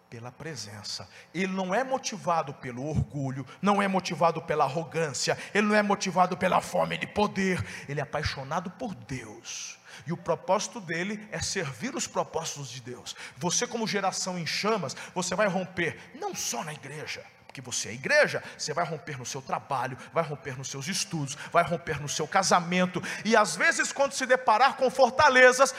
[0.08, 1.08] pela presença.
[1.34, 6.36] Ele não é motivado pelo orgulho, não é motivado pela arrogância, ele não é motivado
[6.36, 9.80] pela fome de poder, ele é apaixonado por Deus.
[10.06, 13.16] E o propósito dele é servir os propósitos de Deus.
[13.36, 17.92] Você, como geração em chamas, você vai romper não só na igreja, Porque você é
[17.92, 22.08] igreja, você vai romper no seu trabalho, vai romper nos seus estudos, vai romper no
[22.08, 25.72] seu casamento, e às vezes, quando se deparar com fortalezas,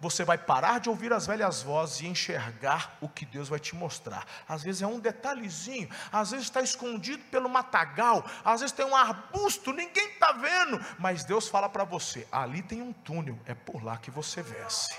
[0.00, 3.76] você vai parar de ouvir as velhas vozes e enxergar o que Deus vai te
[3.76, 4.26] mostrar.
[4.48, 8.96] Às vezes é um detalhezinho, às vezes está escondido pelo matagal, às vezes tem um
[8.96, 13.80] arbusto, ninguém está vendo, mas Deus fala para você: ali tem um túnel, é por
[13.84, 14.92] lá que você vence.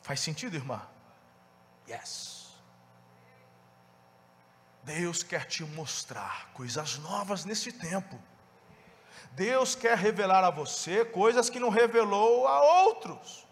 [0.00, 0.80] Faz sentido, irmã?
[1.86, 2.39] Yes.
[4.82, 8.20] Deus quer te mostrar coisas novas nesse tempo.
[9.32, 13.46] Deus quer revelar a você coisas que não revelou a outros.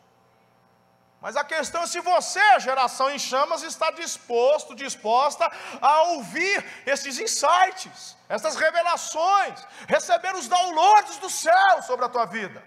[1.21, 5.51] Mas a questão é se você, geração em chamas, está disposto, disposta
[5.81, 12.63] a ouvir esses insights, essas revelações, receber os downloads do céu sobre a tua vida.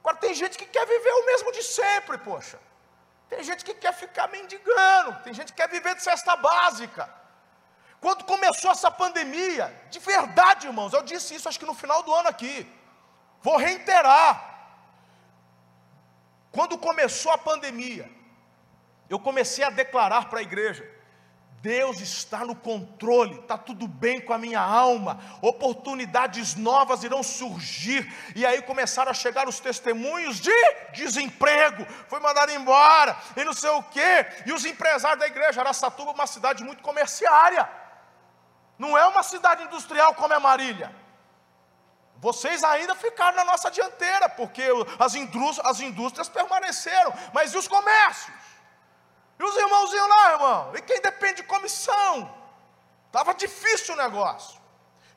[0.00, 2.58] Agora tem gente que quer viver o mesmo de sempre, poxa.
[3.28, 7.17] Tem gente que quer ficar mendigando, tem gente que quer viver de cesta básica.
[8.00, 12.14] Quando começou essa pandemia, de verdade, irmãos, eu disse isso acho que no final do
[12.14, 12.66] ano aqui.
[13.42, 14.56] Vou reiterar.
[16.52, 18.10] Quando começou a pandemia,
[19.08, 20.88] eu comecei a declarar para a igreja:
[21.60, 28.12] Deus está no controle, está tudo bem com a minha alma, oportunidades novas irão surgir,
[28.36, 30.52] e aí começaram a chegar os testemunhos de
[30.94, 36.12] desemprego, foi mandado embora, e não sei o quê, e os empresários da igreja, Araçatuba,
[36.12, 37.68] uma cidade muito comerciária,
[38.78, 40.94] não é uma cidade industrial como é Marília.
[42.16, 44.62] Vocês ainda ficaram na nossa dianteira, porque
[44.98, 48.36] as indústrias, as indústrias permaneceram, mas e os comércios?
[49.38, 50.72] E os irmãozinhos lá, irmão?
[50.74, 52.34] E quem depende de comissão?
[53.06, 54.60] Estava difícil o negócio.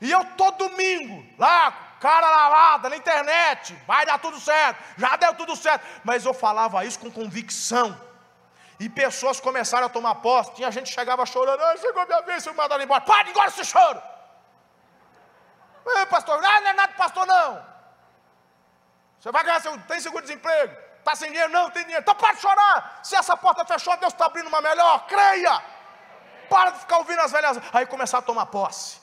[0.00, 5.34] E eu todo domingo, lá, cara lavada na internet, vai dar tudo certo, já deu
[5.34, 5.84] tudo certo.
[6.04, 8.00] Mas eu falava isso com convicção.
[8.80, 10.54] E pessoas começaram a tomar posse.
[10.54, 13.00] Tinha gente que chegava chorando, ah, chegou minha vez, fui mandado embora.
[13.00, 14.02] Pare agora esse choro.
[15.86, 17.64] Ei, pastor, não, não é nada pastor, não.
[19.18, 20.76] Você vai ganhar, seu, tem seguro-desemprego.
[20.98, 21.52] Está sem dinheiro?
[21.52, 22.02] Não, tem dinheiro.
[22.02, 23.00] Então para de chorar.
[23.02, 25.06] Se essa porta fechou, Deus está abrindo uma melhor.
[25.06, 25.62] Creia.
[26.48, 27.58] Para de ficar ouvindo as velhas.
[27.72, 29.00] Aí começaram a tomar posse.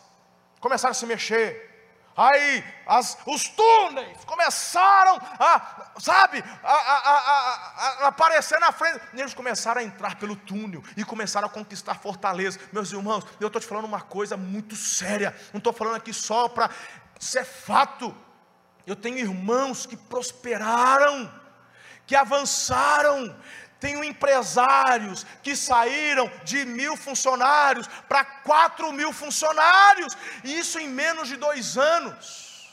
[0.60, 1.69] Começaram a se mexer.
[2.16, 9.00] Aí as, os túneis começaram a, sabe, a, a, a, aparecer na frente.
[9.14, 12.60] E eles começaram a entrar pelo túnel e começaram a conquistar fortaleza.
[12.74, 15.36] Meus irmãos, eu estou te falando uma coisa muito séria.
[15.54, 16.70] Não estou falando aqui só para.
[17.20, 18.16] Isso é fato.
[18.86, 21.32] Eu tenho irmãos que prosperaram,
[22.06, 23.36] que avançaram,
[23.80, 31.28] tenho empresários que saíram de mil funcionários para quatro mil funcionários, e isso em menos
[31.28, 32.70] de dois anos.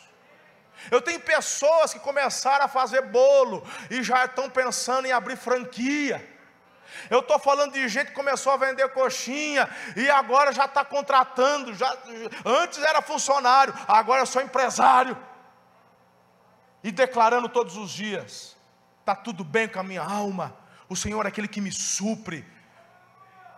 [0.91, 6.35] Eu tenho pessoas que começaram a fazer bolo e já estão pensando em abrir franquia.
[7.11, 11.75] Eu estou falando de gente que começou a vender coxinha e agora já está contratando.
[11.75, 11.97] Já,
[12.45, 15.17] antes era funcionário, agora é só empresário.
[16.83, 18.57] E declarando todos os dias:
[19.01, 22.45] está tudo bem com a minha alma o Senhor é aquele que me supre.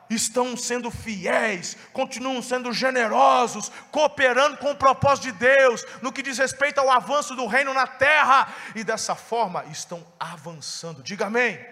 [0.09, 6.39] Estão sendo fiéis, continuam sendo generosos, cooperando com o propósito de Deus, no que diz
[6.39, 11.03] respeito ao avanço do reino na terra, e dessa forma estão avançando.
[11.03, 11.57] Diga amém.
[11.57, 11.67] amém.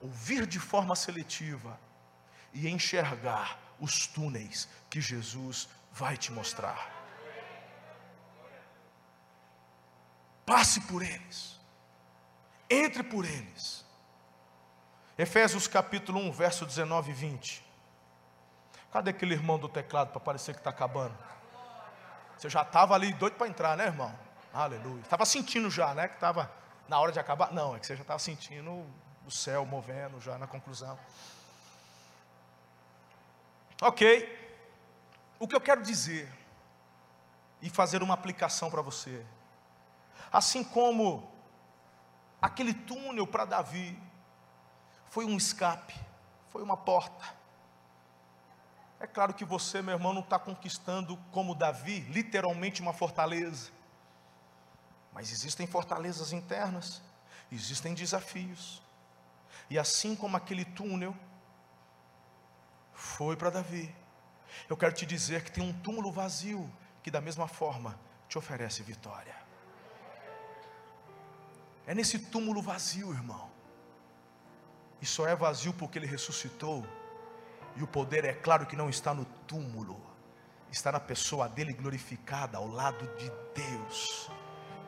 [0.00, 1.78] Ouvir de forma seletiva
[2.52, 6.96] e enxergar os túneis que Jesus vai te mostrar.
[10.44, 11.57] Passe por eles
[12.68, 13.84] entre por eles.
[15.16, 17.64] Efésios capítulo 1, verso 19 e 20.
[18.92, 21.16] Cadê aquele irmão do teclado para parecer que está acabando?
[22.36, 24.16] Você já estava ali doido para entrar, né, irmão?
[24.52, 25.00] Aleluia.
[25.00, 26.08] Estava sentindo já, né?
[26.08, 26.50] Que estava
[26.88, 27.52] na hora de acabar.
[27.52, 28.86] Não, é que você já estava sentindo
[29.26, 30.98] o céu movendo já na conclusão.
[33.82, 34.36] Ok.
[35.38, 36.32] O que eu quero dizer
[37.60, 39.24] e fazer uma aplicação para você.
[40.32, 41.30] Assim como
[42.40, 44.00] Aquele túnel para Davi
[45.10, 45.94] foi um escape,
[46.50, 47.36] foi uma porta.
[49.00, 53.70] É claro que você, meu irmão, não está conquistando como Davi, literalmente uma fortaleza.
[55.12, 57.02] Mas existem fortalezas internas,
[57.50, 58.82] existem desafios.
[59.70, 61.16] E assim como aquele túnel
[62.92, 63.94] foi para Davi,
[64.68, 66.70] eu quero te dizer que tem um túmulo vazio
[67.02, 69.47] que, da mesma forma, te oferece vitória.
[71.88, 73.48] É nesse túmulo vazio, irmão.
[75.00, 76.86] E só é vazio porque ele ressuscitou.
[77.76, 79.98] E o poder é claro que não está no túmulo,
[80.70, 84.30] está na pessoa dele glorificada ao lado de Deus,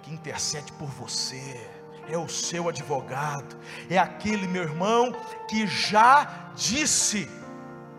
[0.03, 1.66] que intercede por você.
[2.07, 3.57] é o seu advogado,
[3.88, 5.12] é aquele meu irmão
[5.48, 7.28] que já disse,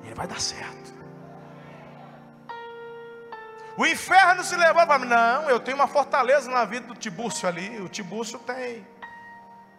[0.04, 1.01] ele vai dar certo.
[3.82, 7.48] O inferno se levanta para mim, não, eu tenho uma fortaleza na vida do Tibúrcio
[7.48, 8.86] ali, o Tibúrcio tem,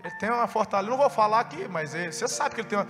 [0.02, 2.80] ele tem uma fortaleza, não vou falar aqui, mas ele, você sabe que ele tem
[2.80, 2.88] uma,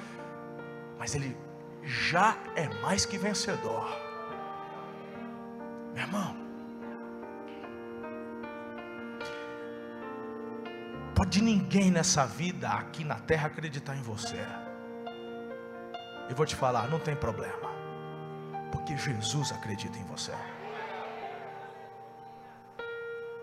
[0.98, 1.36] mas ele
[1.82, 3.86] já é mais que vencedor.
[5.92, 6.34] Meu irmão,
[11.14, 14.42] pode ninguém nessa vida aqui na terra acreditar em você.
[16.30, 17.68] Eu vou te falar, não tem problema,
[18.72, 20.32] porque Jesus acredita em você.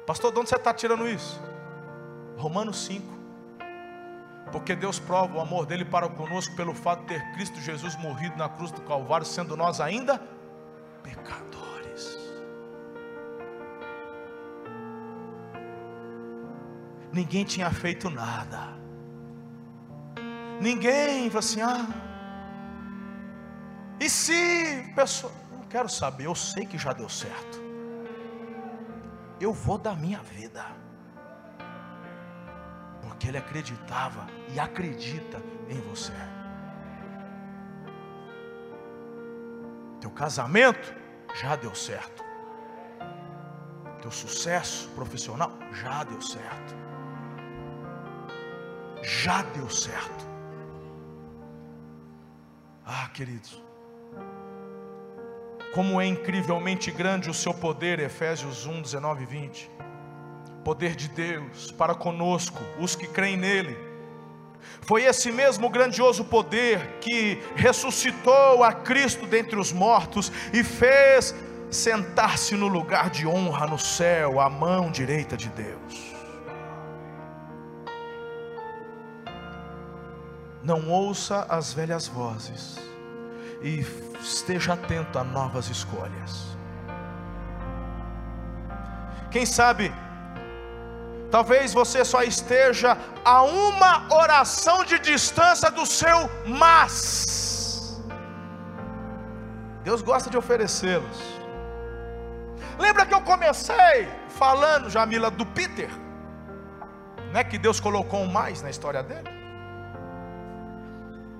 [0.09, 1.39] Pastor, de onde você está tirando isso?
[2.35, 3.05] Romanos 5.
[4.51, 8.35] Porque Deus prova o amor dele para conosco pelo fato de ter Cristo Jesus morrido
[8.35, 10.19] na cruz do Calvário, sendo nós ainda
[11.03, 12.17] pecadores.
[17.13, 18.79] Ninguém tinha feito nada.
[20.59, 21.85] Ninguém falou assim: ah,
[23.99, 27.58] e se, pessoa, não quero saber, eu sei que já deu certo.
[29.39, 30.65] Eu vou dar minha vida
[33.01, 36.13] porque ele acreditava e acredita em você.
[40.01, 40.93] Teu casamento
[41.35, 42.23] já deu certo.
[44.01, 46.75] Teu sucesso profissional já deu certo.
[49.01, 50.27] Já deu certo.
[52.85, 53.68] Ah, queridos.
[55.73, 59.79] Como é incrivelmente grande o seu poder, Efésios 1, 19 e 20
[60.63, 63.77] poder de Deus para conosco, os que creem nele.
[64.81, 71.33] Foi esse mesmo grandioso poder que ressuscitou a Cristo dentre os mortos e fez
[71.71, 76.13] sentar-se no lugar de honra no céu, à mão direita de Deus.
[80.61, 82.88] Não ouça as velhas vozes
[83.61, 83.85] e
[84.21, 86.57] esteja atento a novas escolhas.
[89.31, 89.93] Quem sabe
[91.31, 98.01] Talvez você só esteja a uma oração de distância do seu mas.
[99.83, 101.39] Deus gosta de oferecê-los.
[102.79, 105.89] Lembra que eu comecei falando, Jamila, do Peter?
[107.31, 109.29] Não é que Deus colocou um mais na história dele?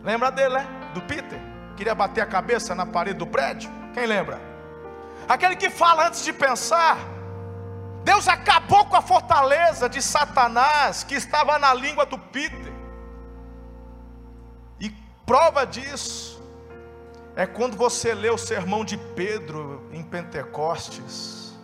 [0.03, 0.67] Lembra dele, né?
[0.93, 1.39] Do Peter?
[1.80, 3.71] Queria bater a cabeça na parede do prédio?
[3.93, 4.38] Quem lembra?
[5.30, 6.97] Aquele que fala antes de pensar
[8.03, 12.73] Deus acabou com a fortaleza de Satanás que estava na língua do Peter.
[14.77, 14.89] E
[15.25, 16.43] prova disso
[17.34, 21.57] é quando você lê o sermão de Pedro em Pentecostes.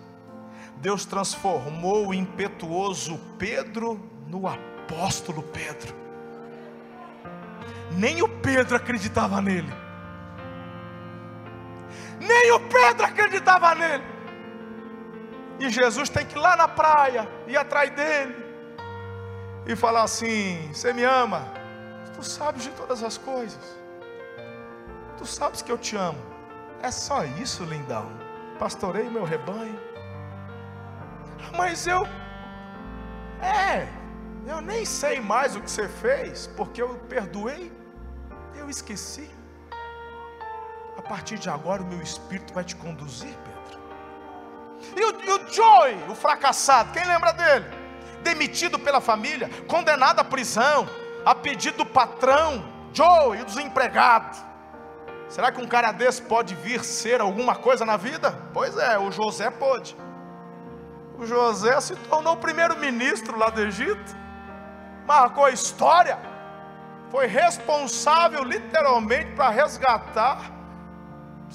[0.77, 5.93] Deus transformou o impetuoso Pedro no apóstolo Pedro.
[7.91, 9.84] Nem o Pedro acreditava nele.
[12.27, 14.03] Nem o Pedro acreditava nele.
[15.59, 18.35] E Jesus tem que ir lá na praia, ir atrás dele
[19.65, 21.41] e falar assim: Você me ama?
[22.13, 23.77] Tu sabes de todas as coisas.
[25.17, 26.19] Tu sabes que eu te amo.
[26.81, 28.09] É só isso, lindão.
[28.59, 29.79] Pastorei meu rebanho.
[31.57, 32.05] Mas eu.
[33.41, 33.87] É,
[34.47, 37.71] eu nem sei mais o que você fez, porque eu perdoei,
[38.55, 39.29] eu esqueci.
[41.07, 43.79] Partir de agora, o meu espírito vai te conduzir, Pedro.
[44.95, 47.65] E o, e o Joy, o fracassado, quem lembra dele?
[48.23, 50.89] Demitido pela família, condenado à prisão,
[51.23, 54.43] a pedido do patrão, Joy e dos empregados.
[55.29, 58.31] Será que um cara desse pode vir ser alguma coisa na vida?
[58.53, 59.95] Pois é, o José pôde.
[61.17, 64.15] O José se tornou o primeiro-ministro lá do Egito,
[65.05, 66.17] marcou a história,
[67.09, 70.54] foi responsável literalmente para resgatar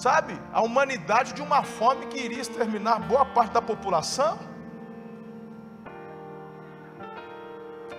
[0.01, 4.39] sabe, a humanidade de uma fome que iria exterminar boa parte da população.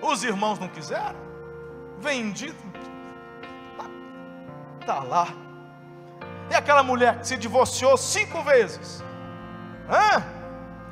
[0.02, 1.20] Os irmãos não quiseram,
[2.00, 2.56] vendido,
[4.80, 5.28] está lá.
[6.50, 9.02] E aquela mulher que se divorciou cinco vezes?
[9.88, 10.24] Hã?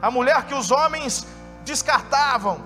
[0.01, 1.27] A mulher que os homens
[1.65, 2.57] descartavam.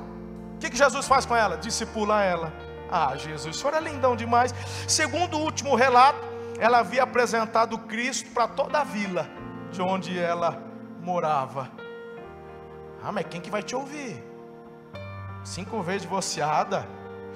[0.54, 1.56] O que, que Jesus faz com ela?
[1.56, 2.52] Discipula ela.
[2.90, 4.54] Ah, Jesus, o senhor é lindão demais.
[4.86, 9.28] Segundo o último relato, ela havia apresentado Cristo para toda a vila
[9.70, 10.62] de onde ela
[11.00, 11.70] morava.
[13.02, 14.22] Ah, mas quem que vai te ouvir?
[15.42, 16.88] Cinco vezes divorciada,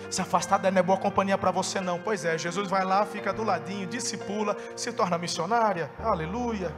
[0.09, 1.99] se afastar dela não é boa companhia para você não.
[1.99, 5.90] Pois é, Jesus vai lá, fica do ladinho, discipula, se torna missionária.
[6.03, 6.74] Aleluia.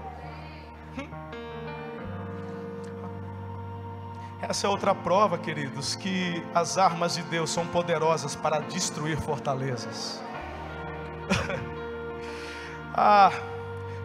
[4.42, 10.20] Essa é outra prova, queridos, que as armas de Deus são poderosas para destruir fortalezas.
[12.94, 13.32] ah,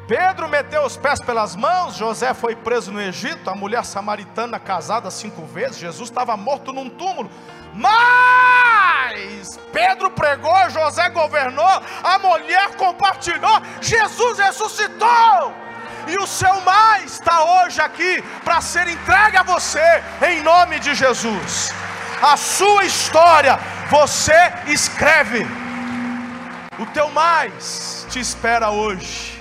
[0.07, 5.09] Pedro meteu os pés pelas mãos, José foi preso no Egito, a mulher samaritana casada
[5.09, 7.29] cinco vezes, Jesus estava morto num túmulo.
[7.73, 15.53] Mas Pedro pregou, José governou, a mulher compartilhou, Jesus ressuscitou.
[16.07, 20.93] E o seu mais está hoje aqui para ser entregue a você, em nome de
[20.93, 21.73] Jesus.
[22.21, 23.59] A sua história
[23.89, 25.47] você escreve.
[26.77, 29.37] O teu mais te espera hoje.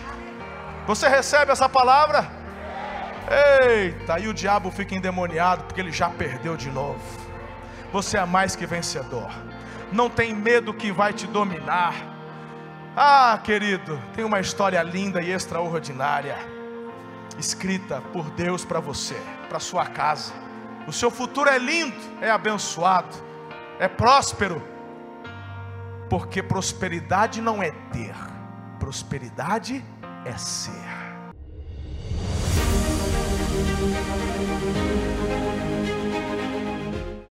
[0.85, 2.29] Você recebe essa palavra?
[3.71, 6.99] Eita, e o diabo fica endemoniado porque ele já perdeu de novo.
[7.93, 9.31] Você é mais que vencedor.
[9.93, 11.95] Não tem medo que vai te dominar.
[12.97, 16.37] Ah, querido, tem uma história linda e extraordinária,
[17.39, 19.17] escrita por Deus para você,
[19.49, 20.33] para sua casa.
[20.89, 23.15] O seu futuro é lindo, é abençoado,
[23.79, 24.61] é próspero,
[26.11, 28.34] porque prosperidade não é ter,
[28.85, 29.83] prosperidade
[30.27, 30.94] é ser.